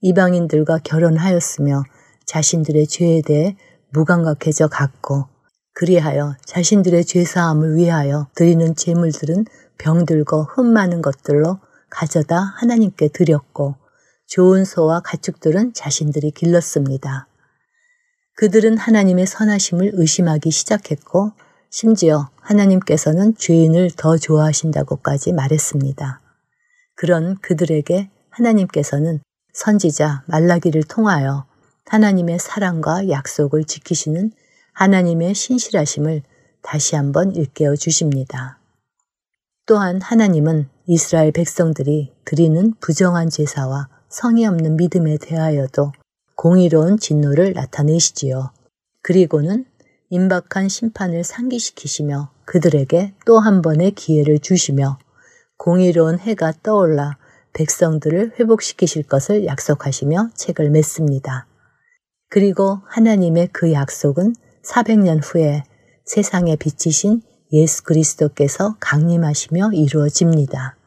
이방인들과 0.02 0.80
결혼하였으며 0.80 1.84
자신들의 2.32 2.88
죄에 2.88 3.22
대해 3.24 3.58
무감각해져 3.90 4.70
갔고 4.70 5.28
그리하여 5.74 6.38
자신들의 6.46 7.04
죄사함을 7.04 7.76
위하여 7.76 8.30
드리는 8.36 8.74
제물들은 8.74 9.44
병들고 9.78 10.44
흠 10.44 10.68
많은 10.72 11.02
것들로 11.02 11.60
가져다 11.90 12.38
하나님께 12.40 13.10
드렸고 13.10 13.76
좋은 14.28 14.64
소와 14.64 15.02
가축들은 15.02 15.74
자신들이 15.74 16.32
길렀습니다. 16.32 17.28
그들은 18.38 18.78
하나님의 18.78 19.26
선하심을 19.28 19.92
의심하기 19.96 20.52
시작했고 20.52 21.34
심지어 21.70 22.30
하나님께서는 22.40 23.36
죄인을 23.36 23.92
더 23.98 24.18
좋아하신다고까지 24.18 25.34
말했습니다. 25.34 26.22
그런 26.96 27.38
그들에게 27.42 28.10
하나님께서는 28.30 29.20
선지자 29.52 30.24
말라기를 30.28 30.84
통하여 30.84 31.51
하나님의 31.86 32.40
사랑과 32.40 33.10
약속을 33.10 33.66
지키시는 33.66 34.32
하나님의 34.74 35.36
신실하심을 35.36 36.24
다시 36.62 36.96
한번 36.96 37.36
일깨워 37.36 37.76
주십니다. 37.76 38.60
또한 39.66 40.02
하나님은 40.02 40.70
이스라엘 40.86 41.32
백성들이 41.32 42.14
드리는 42.26 42.74
부정한 42.80 43.30
제사와 43.30 43.90
성의 44.10 44.46
없는 44.46 44.78
믿음에 44.78 45.18
대하여도 45.18 45.92
공의로운 46.36 46.98
진노를 46.98 47.54
나타내시지요. 47.54 48.52
그리고는 49.02 49.66
임박한 50.10 50.68
심판을 50.68 51.24
상기시키시며 51.24 52.32
그들에게 52.46 53.14
또 53.26 53.40
한 53.40 53.62
번의 53.62 53.92
기회를 53.92 54.40
주시며 54.40 55.00
공의로운 55.58 56.20
해가 56.20 56.54
떠올라 56.64 57.18
백성들을 57.54 58.34
회복시키실 58.40 59.04
것을 59.04 59.46
약속하시며 59.46 60.32
책을 60.36 60.70
맺습니다. 60.72 61.48
그리고 62.32 62.80
하나님의 62.86 63.50
그 63.52 63.74
약속은 63.74 64.36
400년 64.64 65.20
후에 65.22 65.66
세상에 66.06 66.56
비치신 66.56 67.22
예수 67.52 67.84
그리스도께서 67.84 68.78
강림하시며 68.80 69.72
이루어집니다. 69.74 70.78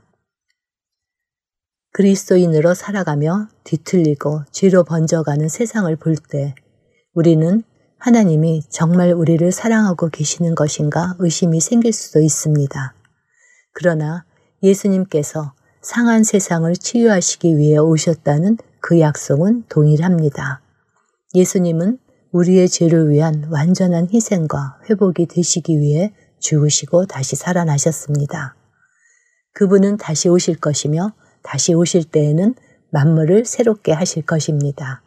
그리스도인으로 1.92 2.72
살아가며 2.72 3.48
뒤틀리고 3.64 4.44
죄로 4.52 4.84
번져가는 4.84 5.46
세상을 5.46 5.94
볼 5.96 6.16
때 6.16 6.54
우리는 7.12 7.62
하나님이 7.98 8.62
정말 8.70 9.12
우리를 9.12 9.52
사랑하고 9.52 10.08
계시는 10.08 10.54
것인가 10.54 11.14
의심이 11.18 11.60
생길 11.60 11.92
수도 11.92 12.20
있습니다. 12.20 12.94
그러나 13.74 14.24
예수님께서 14.62 15.52
상한 15.82 16.24
세상을 16.24 16.74
치유하시기 16.74 17.58
위해 17.58 17.76
오셨다는 17.76 18.56
그 18.80 18.98
약속은 19.00 19.64
동일합니다. 19.68 20.63
예수님은 21.34 21.98
우리의 22.32 22.68
죄를 22.68 23.10
위한 23.10 23.48
완전한 23.50 24.08
희생과 24.12 24.80
회복이 24.88 25.26
되시기 25.26 25.80
위해 25.80 26.12
죽으시고 26.40 27.06
다시 27.06 27.36
살아나셨습니다. 27.36 28.56
그분은 29.52 29.96
다시 29.96 30.28
오실 30.28 30.58
것이며 30.58 31.12
다시 31.42 31.74
오실 31.74 32.04
때에는 32.04 32.54
만물을 32.90 33.44
새롭게 33.44 33.92
하실 33.92 34.24
것입니다. 34.24 35.02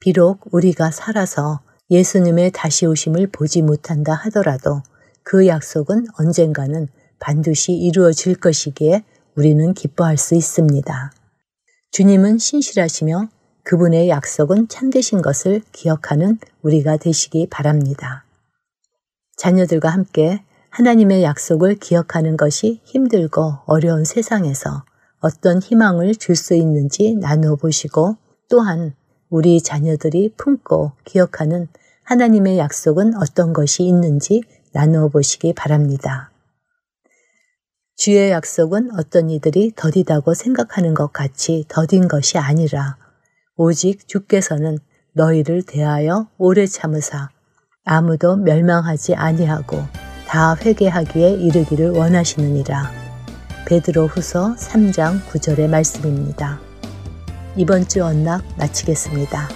비록 0.00 0.40
우리가 0.52 0.90
살아서 0.90 1.60
예수님의 1.90 2.52
다시 2.52 2.86
오심을 2.86 3.28
보지 3.28 3.62
못한다 3.62 4.14
하더라도 4.14 4.82
그 5.22 5.46
약속은 5.46 6.06
언젠가는 6.18 6.88
반드시 7.18 7.72
이루어질 7.72 8.36
것이기에 8.36 9.04
우리는 9.36 9.74
기뻐할 9.74 10.16
수 10.16 10.34
있습니다. 10.34 11.12
주님은 11.92 12.38
신실하시며 12.38 13.28
그분의 13.70 14.08
약속은 14.08 14.66
참되신 14.66 15.22
것을 15.22 15.62
기억하는 15.70 16.38
우리가 16.62 16.96
되시기 16.96 17.46
바랍니다. 17.48 18.24
자녀들과 19.36 19.88
함께 19.90 20.42
하나님의 20.70 21.22
약속을 21.22 21.76
기억하는 21.76 22.36
것이 22.36 22.80
힘들고 22.82 23.58
어려운 23.66 24.04
세상에서 24.04 24.82
어떤 25.20 25.62
희망을 25.62 26.16
줄 26.16 26.34
수 26.34 26.56
있는지 26.56 27.14
나누어 27.14 27.54
보시고 27.54 28.16
또한 28.48 28.96
우리 29.28 29.60
자녀들이 29.60 30.34
품고 30.36 30.90
기억하는 31.04 31.68
하나님의 32.02 32.58
약속은 32.58 33.18
어떤 33.18 33.52
것이 33.52 33.84
있는지 33.84 34.42
나누어 34.72 35.06
보시기 35.10 35.52
바랍니다. 35.52 36.32
주의 37.94 38.32
약속은 38.32 38.98
어떤 38.98 39.30
이들이 39.30 39.74
더디다고 39.76 40.34
생각하는 40.34 40.92
것 40.92 41.12
같이 41.12 41.66
더딘 41.68 42.08
것이 42.08 42.36
아니라 42.36 42.98
오직 43.62 44.08
주께서는 44.08 44.78
너희를 45.12 45.62
대하여 45.62 46.28
오래 46.38 46.66
참으사 46.66 47.28
아무도 47.84 48.36
멸망하지 48.36 49.16
아니하고 49.16 49.76
다 50.26 50.56
회개하기에 50.56 51.32
이르기를 51.32 51.90
원하시느니라. 51.90 52.90
베드로 53.66 54.06
후서 54.06 54.54
3장 54.54 55.20
9절의 55.26 55.68
말씀입니다. 55.68 56.58
이번 57.54 57.86
주 57.86 58.02
언락 58.02 58.44
마치겠습니다. 58.56 59.50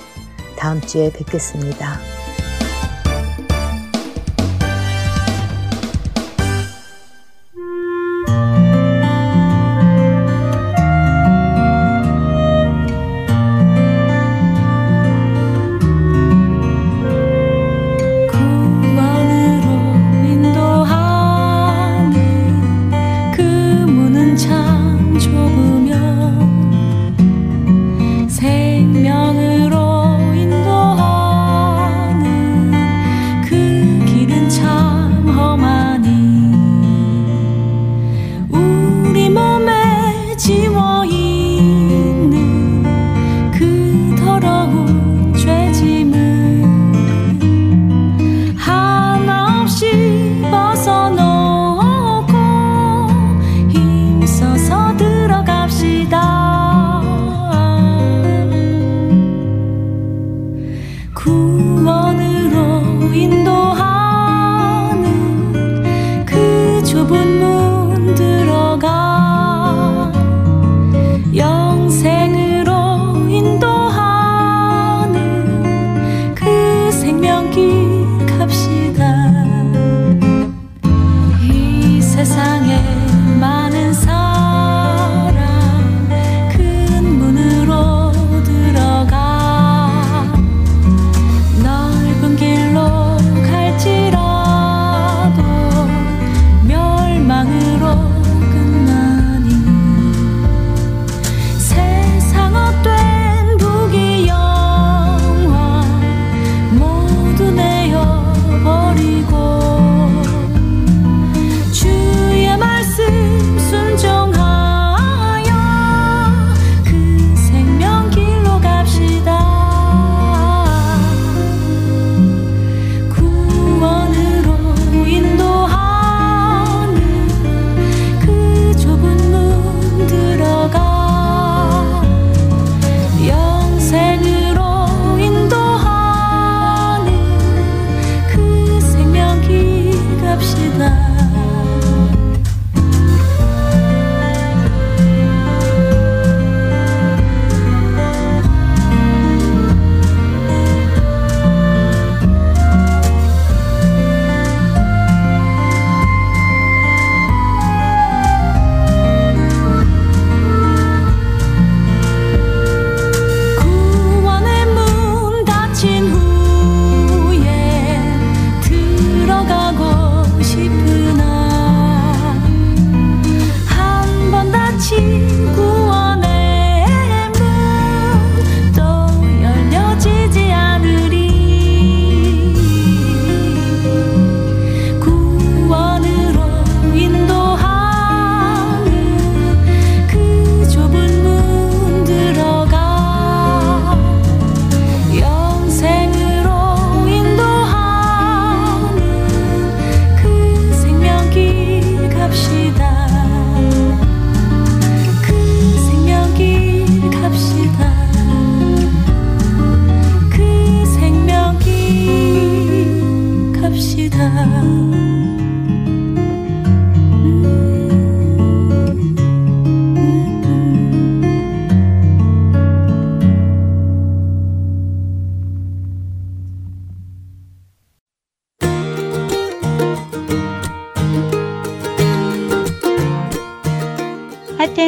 다음 0.58 0.82
주에 0.82 1.10
뵙겠습니다. 1.10 2.13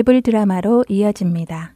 바이블 0.00 0.22
드라마로 0.22 0.84
이어집니다. 0.88 1.74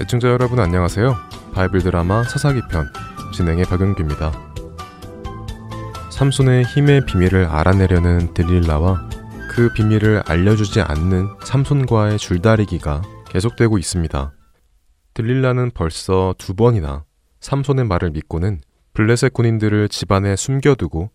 애청자 0.00 0.28
여러분 0.28 0.58
안녕하세요. 0.58 1.14
바이블 1.52 1.82
드라마 1.82 2.24
사사기 2.24 2.62
편 2.68 2.88
진행의 3.32 3.66
박영규입니다. 3.66 4.32
삼손의 6.10 6.64
힘의 6.64 7.06
비밀을 7.06 7.46
알아내려는 7.46 8.34
들릴라와 8.34 9.08
그 9.50 9.72
비밀을 9.74 10.24
알려주지 10.26 10.80
않는 10.80 11.28
삼손과의 11.44 12.18
줄다리기가 12.18 13.02
계속되고 13.28 13.78
있습니다. 13.78 14.32
들릴라는 15.14 15.70
벌써 15.74 16.34
두 16.38 16.54
번이나 16.54 17.04
삼손의 17.40 17.84
말을 17.84 18.10
믿고는 18.10 18.60
블레셋 18.94 19.32
군인들을 19.32 19.88
집안에 19.88 20.36
숨겨두고 20.36 21.10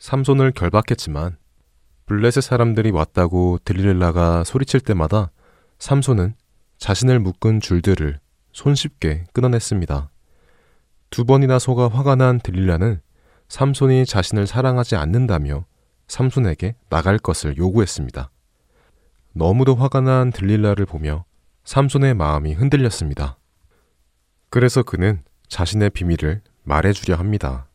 삼손을 0.00 0.50
결박했지만 0.50 1.36
블레셋 2.06 2.42
사람들이 2.42 2.90
왔다고 2.90 3.58
들릴라가 3.64 4.42
소리칠 4.42 4.80
때마다 4.80 5.30
삼손은 5.78 6.34
자신을 6.78 7.20
묶은 7.20 7.60
줄들을 7.60 8.18
손쉽게 8.50 9.26
끊어냈습니다. 9.32 10.10
두 11.10 11.24
번이나 11.24 11.60
속아 11.60 11.88
화가 11.88 12.16
난 12.16 12.40
들릴라는 12.40 13.00
삼손이 13.48 14.04
자신을 14.04 14.48
사랑하지 14.48 14.96
않는다며 14.96 15.64
삼손에게 16.08 16.74
나갈 16.88 17.18
것을 17.18 17.56
요구했습니다. 17.56 18.30
너무도 19.34 19.76
화가 19.76 20.00
난 20.00 20.32
들릴라를 20.32 20.86
보며 20.86 21.24
삼손의 21.64 22.14
마음이 22.14 22.54
흔들렸습니다. 22.54 23.38
그래서 24.50 24.82
그는 24.82 25.22
자신의 25.46 25.90
비밀을 25.90 26.42
말해주려 26.64 27.16
합니다. 27.16 27.68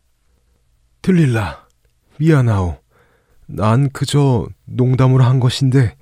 들릴라, 1.01 1.67
미안하오. 2.19 2.77
난 3.47 3.89
그저 3.89 4.47
농담으로 4.65 5.23
한 5.23 5.39
것인데 5.39 5.95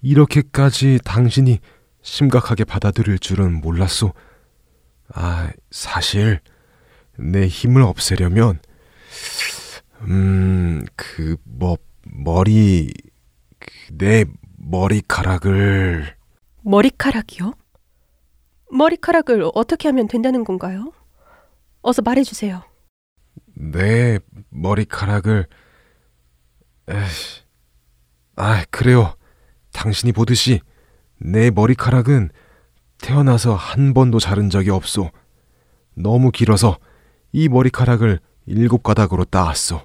이렇게까지 0.00 1.00
당신이 1.04 1.58
심각하게 2.02 2.64
받아들일 2.64 3.18
줄은 3.18 3.60
몰랐소. 3.60 4.14
아, 5.14 5.50
사실 5.70 6.40
내 7.18 7.46
힘을 7.46 7.82
없애려면 7.82 8.60
음, 10.02 10.84
그 10.96 11.36
뭐 11.44 11.76
머리 12.04 12.92
내 13.92 14.24
머리카락을 14.56 16.14
머리카락이요? 16.62 17.52
머리카락을 18.70 19.50
어떻게 19.54 19.88
하면 19.88 20.08
된다는 20.08 20.44
건가요? 20.44 20.92
어서 21.82 22.02
말해주세요. 22.02 22.62
내 23.54 24.18
머리카락을 24.50 25.46
에이씨. 26.88 27.42
아, 28.36 28.64
그래요. 28.70 29.14
당신이 29.72 30.12
보듯이 30.12 30.60
내 31.18 31.50
머리카락은 31.50 32.30
태어나서 32.98 33.54
한 33.54 33.94
번도 33.94 34.20
자른 34.20 34.50
적이 34.50 34.70
없소. 34.70 35.10
너무 35.94 36.30
길어서 36.30 36.78
이 37.32 37.48
머리카락을 37.48 38.20
일곱 38.46 38.82
가닥으로 38.82 39.24
따았소. 39.24 39.82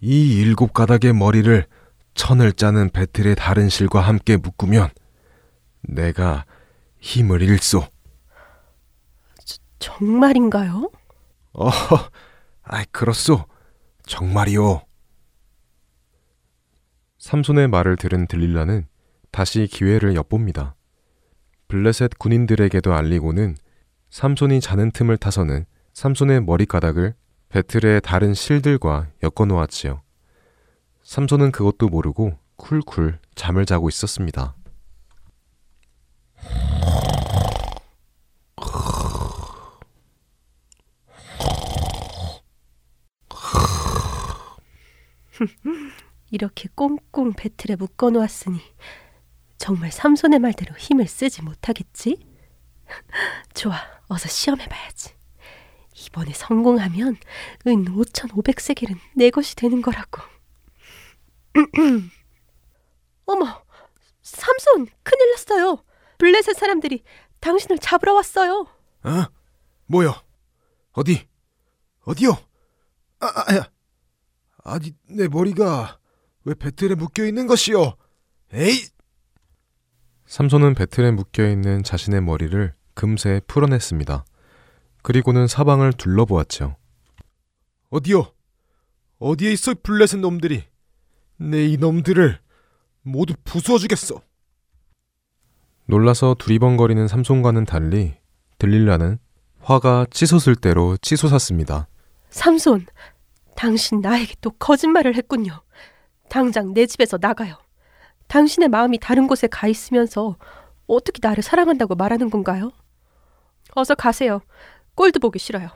이 0.00 0.36
일곱 0.40 0.72
가닥의 0.72 1.12
머리를 1.12 1.66
천을 2.14 2.52
짜는 2.52 2.90
배틀의 2.90 3.36
다른 3.36 3.68
실과 3.68 4.00
함께 4.00 4.36
묶으면 4.36 4.88
내가 5.82 6.44
힘을 7.00 7.42
잃소. 7.42 7.86
정말인가요? 9.80 10.90
어, 11.54 11.70
아이, 12.62 12.84
그렇소. 12.92 13.44
정말이요. 14.06 14.82
삼손의 17.18 17.68
말을 17.68 17.96
들은 17.96 18.26
들릴라는 18.26 18.86
다시 19.30 19.66
기회를 19.66 20.14
엿봅니다. 20.14 20.74
블레셋 21.68 22.18
군인들에게도 22.18 22.94
알리고는 22.94 23.56
삼손이 24.10 24.60
자는 24.60 24.90
틈을 24.90 25.16
타서는 25.16 25.66
삼손의 25.94 26.42
머리가닥을 26.42 27.14
배틀의 27.48 28.00
다른 28.02 28.34
실들과 28.34 29.08
엮어 29.22 29.46
놓았지요. 29.46 30.02
삼손은 31.02 31.52
그것도 31.52 31.88
모르고 31.88 32.38
쿨쿨 32.56 33.18
잠을 33.34 33.66
자고 33.66 33.88
있었습니다. 33.88 34.54
이렇게 46.30 46.68
꽁꽁 46.74 47.32
배틀에 47.32 47.76
묶어 47.76 48.10
놓았으니 48.10 48.60
정말 49.58 49.90
삼손의 49.90 50.38
말대로 50.38 50.74
힘을 50.76 51.06
쓰지 51.06 51.42
못하겠지? 51.42 52.26
좋아, 53.54 53.76
어서 54.08 54.28
시험해 54.28 54.66
봐야지. 54.66 55.14
이번에 56.06 56.32
성공하면 56.32 57.16
은 57.66 57.84
5,500세겔은 57.84 58.98
내 59.16 59.30
것이 59.30 59.54
되는 59.54 59.82
거라고. 59.82 60.22
어머, 63.26 63.62
삼손, 64.22 64.88
큰일 65.02 65.30
났어요. 65.32 65.84
블레셋 66.18 66.56
사람들이 66.56 67.02
당신을 67.40 67.78
잡으러 67.78 68.14
왔어요. 68.14 68.66
어? 69.04 69.26
뭐요? 69.86 70.14
어디? 70.92 71.28
어디요? 72.04 72.32
아, 73.20 73.26
아 73.26 73.56
야. 73.56 73.70
아니, 74.64 74.92
내 75.08 75.28
머리가 75.28 75.98
왜 76.44 76.54
배틀에 76.54 76.94
묶여 76.94 77.24
있는 77.24 77.46
것이요? 77.46 77.96
에이! 78.52 78.84
삼손은 80.26 80.74
배틀에 80.74 81.10
묶여 81.10 81.48
있는 81.48 81.82
자신의 81.82 82.22
머리를 82.22 82.72
금세 82.94 83.40
풀어냈습니다. 83.46 84.24
그리고는 85.02 85.46
사방을 85.46 85.92
둘러보았죠. 85.94 86.76
어디요? 87.90 88.32
어디에 89.18 89.52
있어 89.52 89.74
블레셋 89.82 90.20
놈들이? 90.20 90.64
내 91.36 91.66
이놈들을 91.66 92.38
모두 93.02 93.34
부수어 93.44 93.78
주겠어. 93.78 94.20
놀라서 95.86 96.36
두리번거리는 96.38 97.08
삼손과는 97.08 97.64
달리 97.64 98.14
들릴라는 98.58 99.18
화가 99.60 100.06
치솟을 100.10 100.54
대로 100.56 100.96
치솟았습니다. 100.98 101.88
삼손, 102.30 102.86
당신 103.60 104.00
나에게 104.00 104.36
또 104.40 104.52
거짓말을 104.52 105.14
했군요. 105.16 105.60
당장 106.30 106.72
내 106.72 106.86
집에서 106.86 107.18
나가요. 107.20 107.58
당신의 108.26 108.70
마음이 108.70 108.98
다른 108.98 109.26
곳에 109.26 109.48
가 109.48 109.68
있으면서 109.68 110.38
어떻게 110.86 111.18
나를 111.20 111.42
사랑한다고 111.42 111.94
말하는 111.94 112.30
건가요? 112.30 112.72
어서 113.74 113.94
가세요. 113.94 114.40
꼴도 114.94 115.20
보기 115.20 115.38
싫어요. 115.38 115.68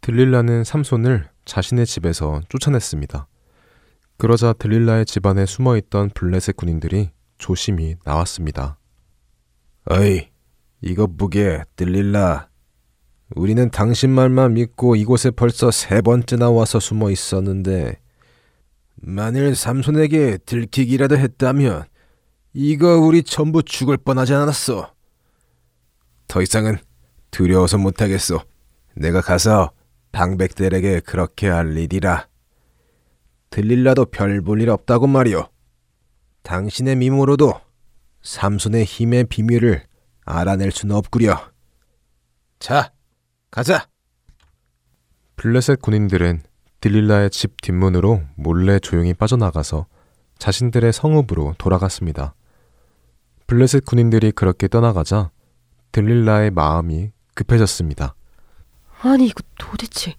들릴라는 0.00 0.64
삼손을 0.64 1.28
자신의 1.44 1.86
집에서 1.86 2.40
쫓아냈습니다. 2.48 3.28
그러자 4.18 4.52
들릴라의 4.54 5.06
집안에 5.06 5.46
숨어 5.46 5.76
있던 5.76 6.10
블레셋 6.10 6.56
군인들이 6.56 7.10
조심히 7.38 7.94
나왔습니다. 8.04 8.76
어이, 9.88 10.30
이것 10.80 11.16
보게, 11.16 11.62
들릴라. 11.76 12.48
우리는 13.34 13.68
당신 13.70 14.10
말만 14.10 14.54
믿고 14.54 14.94
이곳에 14.96 15.30
벌써 15.30 15.70
세 15.70 16.00
번째나 16.00 16.50
와서 16.50 16.78
숨어 16.78 17.10
있었는데, 17.10 17.98
만일 18.96 19.56
삼손에게 19.56 20.38
들키기라도 20.46 21.16
했다면, 21.16 21.84
이거 22.52 22.98
우리 22.98 23.24
전부 23.24 23.62
죽을 23.62 23.96
뻔하지 23.96 24.34
않았어. 24.34 24.92
더 26.28 26.42
이상은 26.42 26.78
두려워서 27.32 27.78
못하겠어. 27.78 28.44
내가 28.94 29.20
가서 29.20 29.72
방백들에게 30.12 31.00
그렇게 31.00 31.50
알리리라. 31.50 32.28
들릴라도 33.50 34.06
별 34.06 34.42
볼 34.42 34.60
일 34.60 34.70
없다고 34.70 35.08
말이오. 35.08 35.48
당신의 36.42 36.96
미모로도 36.96 37.52
삼손의 38.22 38.84
힘의 38.84 39.24
비밀을 39.24 39.82
알아낼 40.24 40.70
수는 40.70 40.94
없구려. 40.94 41.52
자, 42.60 42.92
가자. 43.54 43.86
블레셋 45.36 45.80
군인들은 45.80 46.42
딜릴라의 46.80 47.30
집 47.30 47.62
뒷문으로 47.62 48.20
몰래 48.34 48.80
조용히 48.80 49.14
빠져나가서 49.14 49.86
자신들의 50.38 50.92
성읍으로 50.92 51.54
돌아갔습니다. 51.56 52.34
블레셋 53.46 53.84
군인들이 53.84 54.32
그렇게 54.32 54.66
떠나가자 54.66 55.30
딜릴라의 55.92 56.50
마음이 56.50 57.12
급해졌습니다. 57.36 58.16
아니 59.02 59.26
이거 59.26 59.44
도대체 59.56 60.16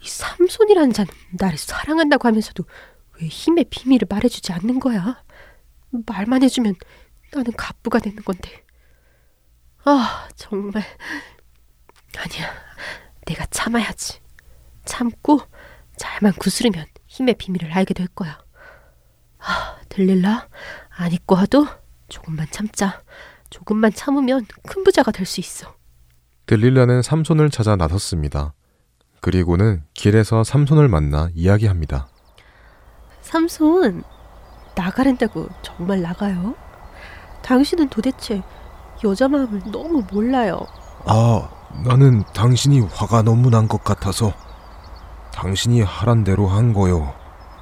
이 0.00 0.08
삼손이라는 0.08 0.92
자는 0.92 1.12
나를 1.40 1.58
사랑한다고 1.58 2.28
하면서도 2.28 2.62
왜 3.20 3.26
힘의 3.26 3.64
비밀을 3.68 4.06
말해주지 4.08 4.52
않는 4.52 4.78
거야? 4.78 5.24
말만 6.06 6.44
해주면 6.44 6.76
나는 7.34 7.50
갑부가 7.50 7.98
되는 7.98 8.22
건데. 8.22 8.64
아 9.84 10.28
정말 10.36 10.84
아니야 12.16 12.50
내가 13.26 13.46
참아야지. 13.46 14.20
참고 14.84 15.40
잘만 15.96 16.32
구스르면 16.34 16.86
힘의 17.06 17.34
비밀을 17.34 17.72
알게 17.72 17.94
될 17.94 18.06
거야. 18.08 18.38
아 19.38 19.76
들릴라 19.88 20.48
안 20.96 21.12
입고 21.12 21.34
와도 21.34 21.66
조금만 22.08 22.46
참자. 22.50 23.02
조금만 23.50 23.92
참으면 23.92 24.46
큰 24.68 24.84
부자가 24.84 25.10
될 25.10 25.26
수 25.26 25.40
있어. 25.40 25.74
들릴라는 26.46 27.02
삼손을 27.02 27.50
찾아 27.50 27.74
나섰습니다. 27.76 28.54
그리고는 29.20 29.82
길에서 29.94 30.44
삼손을 30.44 30.88
만나 30.88 31.28
이야기합니다. 31.34 32.08
삼손 33.22 34.04
나가랜다고 34.76 35.48
정말 35.62 36.02
나가요? 36.02 36.54
당신은 37.42 37.88
도대체 37.88 38.42
여자 39.04 39.26
마음을 39.26 39.62
너무 39.72 40.04
몰라요. 40.12 40.60
아, 41.06 41.48
나는 41.74 42.24
당신이 42.32 42.80
화가 42.80 43.22
너무 43.22 43.50
난 43.50 43.68
것 43.68 43.82
같아서 43.84 44.32
당신이 45.32 45.82
하란 45.82 46.24
대로 46.24 46.46
한 46.46 46.72
거요. 46.72 47.12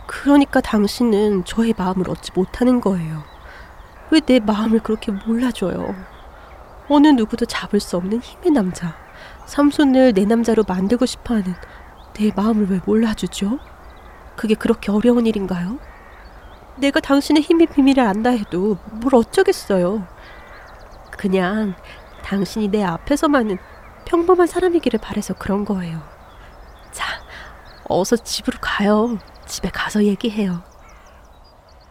그러니까 0.06 0.60
당신은 0.60 1.44
저의 1.44 1.74
마음을 1.76 2.08
얻지 2.10 2.32
못하는 2.34 2.80
거예요. 2.80 3.22
왜 4.10 4.20
내 4.20 4.38
마음을 4.38 4.80
그렇게 4.80 5.10
몰라줘요? 5.12 5.94
어느 6.88 7.08
누구도 7.08 7.46
잡을 7.46 7.80
수 7.80 7.96
없는 7.96 8.20
힘의 8.20 8.50
남자. 8.52 8.94
삼손을 9.46 10.12
내 10.14 10.24
남자로 10.24 10.64
만들고 10.68 11.06
싶어 11.06 11.34
하는 11.34 11.54
내 12.14 12.30
마음을 12.36 12.70
왜 12.70 12.80
몰라주죠? 12.84 13.58
그게 14.36 14.54
그렇게 14.54 14.92
어려운 14.92 15.26
일인가요? 15.26 15.78
내가 16.76 17.00
당신의 17.00 17.42
힘의 17.42 17.68
비밀을 17.68 18.04
안다 18.04 18.30
해도 18.30 18.76
뭘 18.92 19.14
어쩌겠어요. 19.14 20.06
그냥 21.10 21.74
당신이 22.22 22.68
내 22.68 22.82
앞에서만은 22.84 23.58
평범한 24.04 24.46
사람이기를 24.46 25.00
바래서 25.00 25.34
그런 25.34 25.64
거예요. 25.64 26.02
자, 26.92 27.04
어서 27.88 28.16
집으로 28.16 28.58
가요. 28.60 29.18
집에 29.46 29.70
가서 29.70 30.04
얘기해요. 30.04 30.62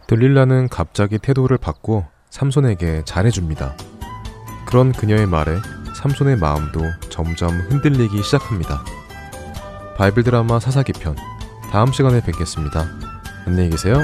들릴라는 0.07 0.69
갑자기 0.69 1.17
태도를 1.17 1.57
바꿔 1.57 2.07
삼손에게 2.29 3.03
잘해줍니다. 3.05 3.75
그런 4.65 4.91
그녀의 4.91 5.27
말에 5.27 5.57
삼손의 5.95 6.37
마음도 6.37 6.81
점점 7.09 7.51
흔들리기 7.69 8.23
시작합니다. 8.23 8.83
바이블 9.97 10.23
드라마 10.23 10.59
사사기 10.59 10.93
편 10.93 11.15
다음 11.71 11.91
시간에 11.91 12.21
뵙겠습니다. 12.21 12.85
안녕히 13.45 13.69
계세요. 13.69 13.97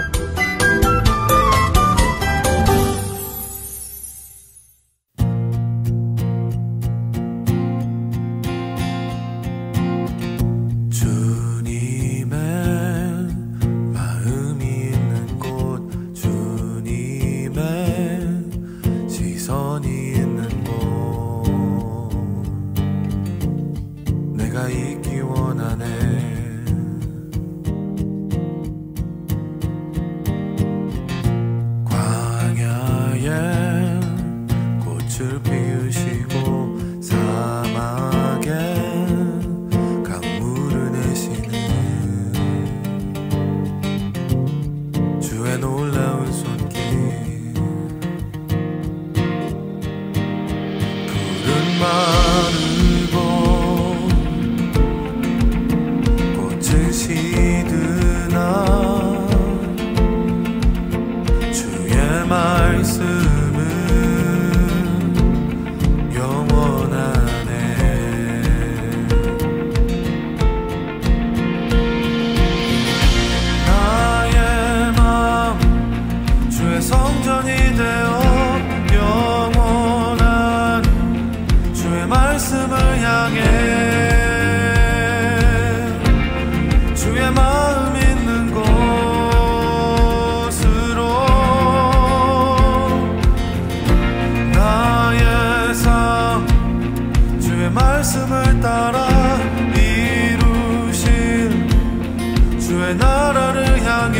나라를 102.95 103.83
향해 103.83 104.19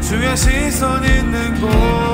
주의 0.00 0.36
시선 0.36 1.04
있는 1.04 1.60
곳 1.60 2.07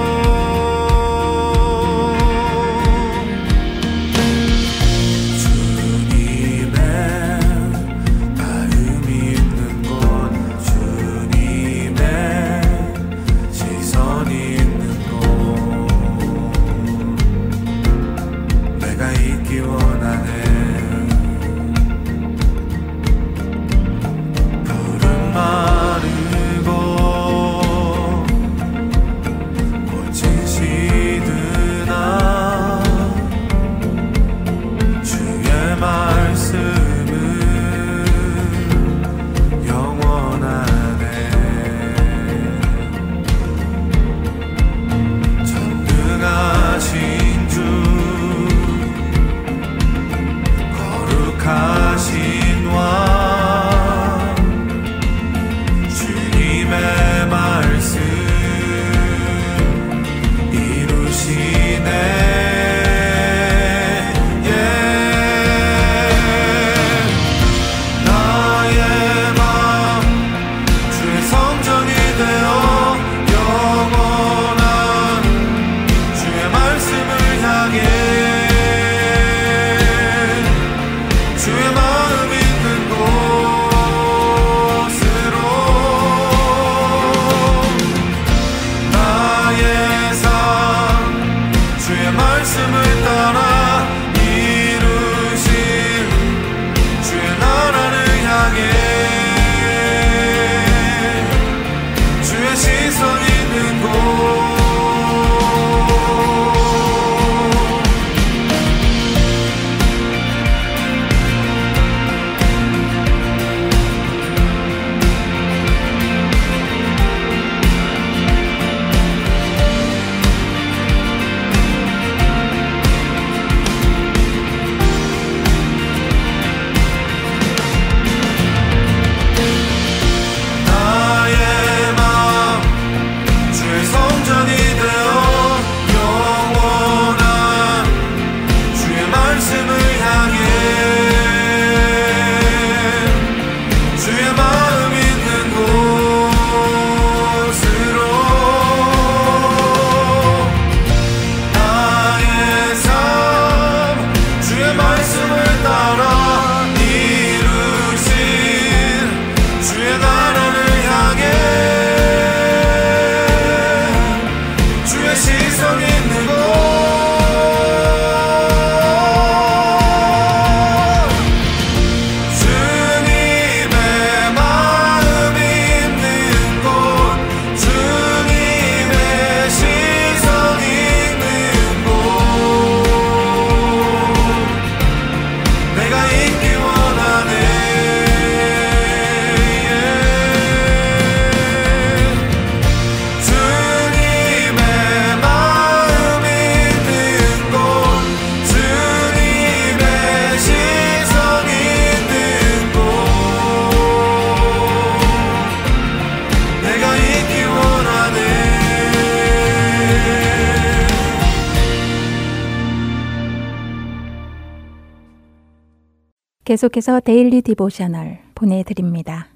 계속해서 216.55 217.01
Daily 217.01 217.43
Devotional 217.43 218.21
보내드립니다. 218.37 219.27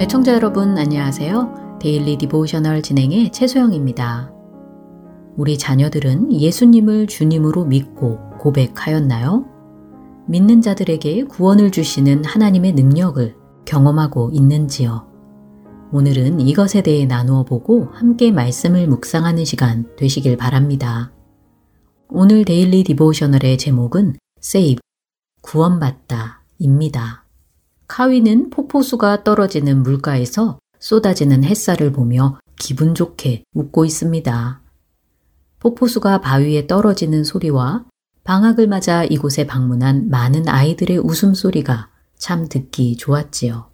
애청자 0.00 0.34
여러분 0.34 0.78
안녕하세요. 0.78 1.78
Daily 1.80 2.16
Devotional 2.18 2.82
진행의 2.82 3.32
최소영입니다. 3.32 4.32
우리 5.36 5.58
자녀들은 5.58 6.32
예수님을 6.32 7.08
주님으로 7.08 7.64
믿고 7.64 8.20
고백하였나요? 8.38 9.44
믿는 10.28 10.60
자들에게 10.60 11.24
구원을 11.24 11.72
주시는 11.72 12.24
하나님의 12.24 12.74
능력을 12.74 13.34
경험하고 13.64 14.30
있는지요? 14.32 15.13
오늘은 15.94 16.40
이것에 16.40 16.82
대해 16.82 17.06
나누어 17.06 17.44
보고 17.44 17.84
함께 17.92 18.32
말씀을 18.32 18.88
묵상하는 18.88 19.44
시간 19.44 19.94
되시길 19.94 20.36
바랍니다. 20.36 21.12
오늘 22.08 22.44
데일리 22.44 22.82
디보셔널의 22.82 23.58
제목은 23.58 24.16
Save, 24.42 24.80
구원받다 25.40 26.42
입니다. 26.58 27.24
카위는 27.86 28.50
폭포수가 28.50 29.22
떨어지는 29.22 29.84
물가에서 29.84 30.58
쏟아지는 30.80 31.44
햇살을 31.44 31.92
보며 31.92 32.40
기분 32.58 32.96
좋게 32.96 33.44
웃고 33.54 33.84
있습니다. 33.84 34.62
폭포수가 35.60 36.20
바위에 36.22 36.66
떨어지는 36.66 37.22
소리와 37.22 37.84
방학을 38.24 38.66
맞아 38.66 39.04
이곳에 39.04 39.46
방문한 39.46 40.10
많은 40.10 40.48
아이들의 40.48 40.98
웃음소리가 40.98 41.88
참 42.16 42.48
듣기 42.48 42.96
좋았지요. 42.96 43.73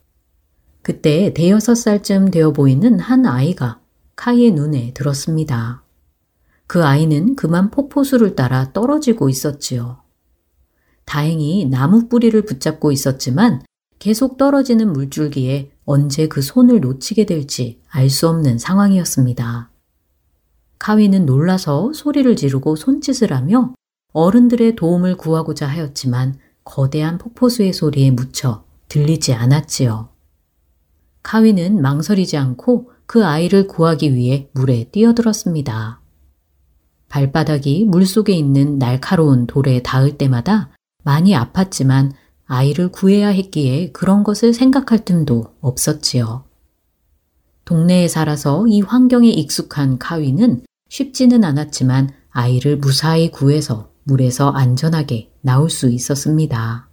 그때 0.83 1.33
대여섯 1.35 1.77
살쯤 1.77 2.31
되어 2.31 2.53
보이는 2.53 2.99
한 2.99 3.27
아이가 3.27 3.81
카이의 4.17 4.53
눈에 4.53 4.93
들었습니다. 4.95 5.83
그 6.67 6.85
아이는 6.85 7.37
그만 7.37 7.71
폭포수를 7.71 8.37
따라 8.37 8.73
떨어지고 8.73 9.29
있었지요. 9.29 10.03
다행히 11.05 11.67
나무 11.67 12.09
뿌리를 12.09 12.41
붙잡고 12.43 12.93
있었지만 12.93 13.63
계속 13.99 14.37
떨어지는 14.37 14.93
물줄기에 14.93 15.73
언제 15.85 16.29
그 16.29 16.41
손을 16.41 16.81
놓치게 16.81 17.27
될지 17.27 17.81
알 17.89 18.09
수 18.09 18.29
없는 18.29 18.59
상황이었습니다. 18.59 19.71
카위는 20.79 21.27
놀라서 21.27 21.93
소리를 21.93 22.37
지르고 22.37 22.77
손짓을 22.77 23.33
하며 23.33 23.75
어른들의 24.13 24.77
도움을 24.77 25.17
구하고자 25.17 25.67
하였지만 25.67 26.39
거대한 26.65 27.19
폭포수의 27.19 27.73
소리에 27.73 28.13
묻혀 28.13 28.65
들리지 28.89 29.35
않았지요. 29.35 30.10
카위는 31.23 31.81
망설이지 31.83 32.37
않고 32.37 32.91
그 33.07 33.25
아이를 33.25 33.67
구하기 33.67 34.15
위해 34.15 34.49
물에 34.53 34.85
뛰어들었습니다. 34.93 36.01
발바닥이 37.09 37.87
물속에 37.87 38.33
있는 38.33 38.79
날카로운 38.79 39.47
돌에 39.47 39.83
닿을 39.83 40.17
때마다 40.17 40.71
많이 41.03 41.33
아팠지만 41.33 42.13
아이를 42.47 42.91
구해야 42.91 43.29
했기에 43.29 43.93
그런 43.93 44.25
것을 44.25 44.53
생각할 44.53 45.05
틈도 45.05 45.55
없었지요. 45.61 46.45
동네에 47.65 48.09
살아서 48.09 48.67
이 48.67 48.81
환경에 48.81 49.29
익숙한 49.29 49.99
카위는 49.99 50.65
쉽지는 50.89 51.45
않았지만 51.45 52.11
아이를 52.31 52.77
무사히 52.79 53.31
구해서 53.31 53.91
물에서 54.05 54.51
안전하게 54.51 55.33
나올 55.41 55.71
수 55.71 55.91
있었습니다. 55.91 56.90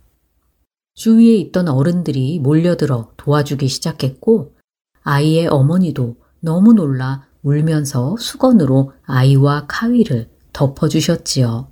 주위에 0.97 1.35
있던 1.35 1.67
어른들이 1.67 2.39
몰려들어 2.39 3.11
도와주기 3.17 3.67
시작했고 3.67 4.55
아이의 5.03 5.47
어머니도 5.47 6.15
너무 6.39 6.73
놀라 6.73 7.27
울면서 7.43 8.15
수건으로 8.17 8.93
아이와 9.05 9.67
카위를 9.67 10.27
덮어주셨지요. 10.53 11.67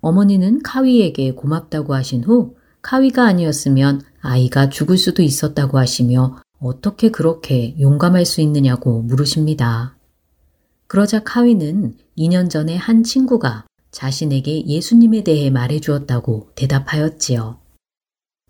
어머니는 0.00 0.62
카위에게 0.62 1.34
고맙다고 1.34 1.94
하신 1.94 2.24
후 2.24 2.56
카위가 2.80 3.26
아니었으면 3.26 4.00
아이가 4.22 4.70
죽을 4.70 4.96
수도 4.96 5.22
있었다고 5.22 5.78
하시며 5.78 6.38
어떻게 6.58 7.10
그렇게 7.10 7.78
용감할 7.78 8.24
수 8.24 8.40
있느냐고 8.40 9.02
물으십니다. 9.02 9.98
그러자 10.86 11.22
카위는 11.24 11.98
2년 12.16 12.48
전에 12.48 12.74
한 12.74 13.02
친구가 13.02 13.66
자신에게 13.90 14.66
예수님에 14.66 15.24
대해 15.24 15.50
말해 15.50 15.78
주었다고 15.78 16.52
대답하였지요. 16.54 17.63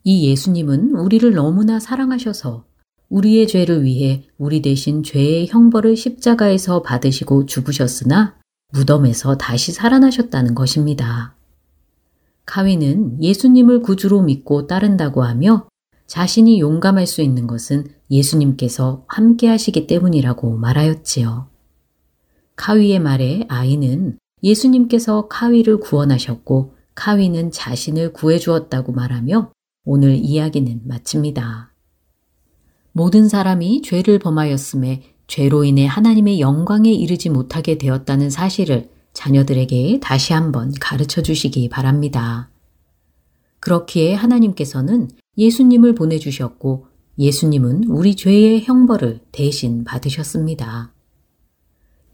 이 0.06 0.28
예수님은 0.28 0.96
우리를 0.96 1.32
너무나 1.32 1.80
사랑하셔서 1.80 2.66
우리의 3.08 3.48
죄를 3.48 3.84
위해 3.84 4.28
우리 4.36 4.60
대신 4.60 5.02
죄의 5.02 5.46
형벌을 5.48 5.96
십자가에서 5.96 6.82
받으시고 6.82 7.46
죽으셨으나 7.46 8.36
무덤에서 8.72 9.38
다시 9.38 9.72
살아나셨다는 9.72 10.54
것입니다. 10.54 11.34
카위는 12.44 13.22
예수님을 13.22 13.80
구주로 13.80 14.20
믿고 14.20 14.66
따른다고 14.66 15.22
하며 15.22 15.68
자신이 16.06 16.60
용감할 16.60 17.06
수 17.06 17.22
있는 17.22 17.46
것은 17.46 17.86
예수님께서 18.10 19.04
함께 19.08 19.48
하시기 19.48 19.86
때문이라고 19.86 20.58
말하였지요. 20.58 21.48
카위의 22.56 22.98
말에 22.98 23.46
아이는 23.48 24.18
예수님께서 24.42 25.28
카위를 25.28 25.80
구원하셨고 25.80 26.74
카위는 26.94 27.50
자신을 27.50 28.12
구해주었다고 28.12 28.92
말하며 28.92 29.50
오늘 29.84 30.14
이야기는 30.14 30.82
마칩니다. 30.84 31.72
모든 32.92 33.28
사람이 33.28 33.82
죄를 33.82 34.18
범하였음에 34.18 35.02
죄로 35.26 35.64
인해 35.64 35.86
하나님의 35.86 36.40
영광에 36.40 36.90
이르지 36.90 37.28
못하게 37.28 37.76
되었다는 37.76 38.30
사실을 38.30 38.88
자녀들에게 39.12 40.00
다시 40.00 40.32
한번 40.32 40.72
가르쳐 40.80 41.22
주시기 41.22 41.68
바랍니다. 41.68 42.50
그렇기에 43.60 44.14
하나님께서는 44.14 45.10
예수님을 45.38 45.94
보내주셨고 45.94 46.86
예수님은 47.18 47.84
우리 47.84 48.16
죄의 48.16 48.64
형벌을 48.64 49.20
대신 49.32 49.84
받으셨습니다. 49.84 50.92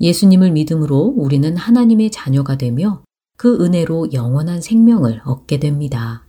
예수님을 0.00 0.50
믿음으로 0.52 0.98
우리는 1.16 1.56
하나님의 1.56 2.10
자녀가 2.10 2.56
되며 2.56 3.02
그 3.36 3.62
은혜로 3.64 4.12
영원한 4.12 4.60
생명을 4.60 5.22
얻게 5.24 5.58
됩니다. 5.58 6.24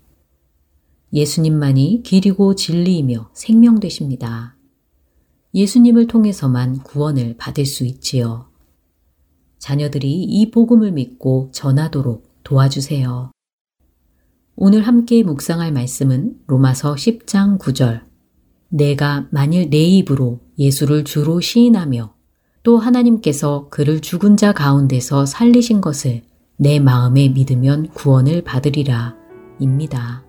예수님만이 1.14 2.04
길이고 2.04 2.56
진리이며 2.56 3.32
생명 3.34 3.80
되십니다. 3.80 4.56
예수님을 5.54 6.08
통해서만 6.08 6.80
구원을 6.80 7.36
받을 7.38 7.66
수 7.66 7.86
있지요. 7.86 8.48
자녀들이 9.60 10.24
이 10.24 10.50
복음을 10.50 10.92
믿고 10.92 11.50
전하도록 11.52 12.24
도와주세요. 12.44 13.32
오늘 14.56 14.82
함께 14.88 15.24
묵상할 15.24 15.72
말씀은 15.72 16.40
로마서 16.48 16.96
10장 16.96 17.60
9절. 17.60 18.02
내가 18.70 19.28
만일 19.32 19.70
내 19.70 19.84
입으로 19.84 20.40
예수를 20.58 21.04
주로 21.04 21.42
시인하며 21.42 22.14
또 22.64 22.78
하나님께서 22.78 23.68
그를 23.70 24.02
죽은 24.02 24.38
자 24.38 24.54
가운데서 24.54 25.26
살리신 25.26 25.82
것을 25.82 26.22
내 26.58 26.80
마음에 26.80 27.28
믿으면 27.30 27.90
구원을 27.90 28.44
받으리라. 28.44 29.18
입니다. 29.60 30.24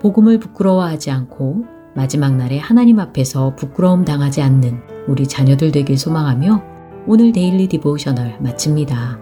복음을 0.00 0.38
부끄러워하지 0.38 1.10
않고 1.10 1.64
마지막 1.94 2.36
날에 2.36 2.58
하나님 2.58 3.00
앞에서 3.00 3.54
부끄러움 3.56 4.04
당하지 4.04 4.42
않는 4.42 4.80
우리 5.08 5.26
자녀들 5.26 5.72
되길 5.72 5.98
소망하며 5.98 6.62
오늘 7.06 7.32
Daily 7.32 7.68
Devotional 7.68 8.38
마칩니다. 8.40 9.18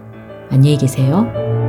안녕히 0.49 0.77
계세요. 0.77 1.64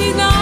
이것 0.00 0.41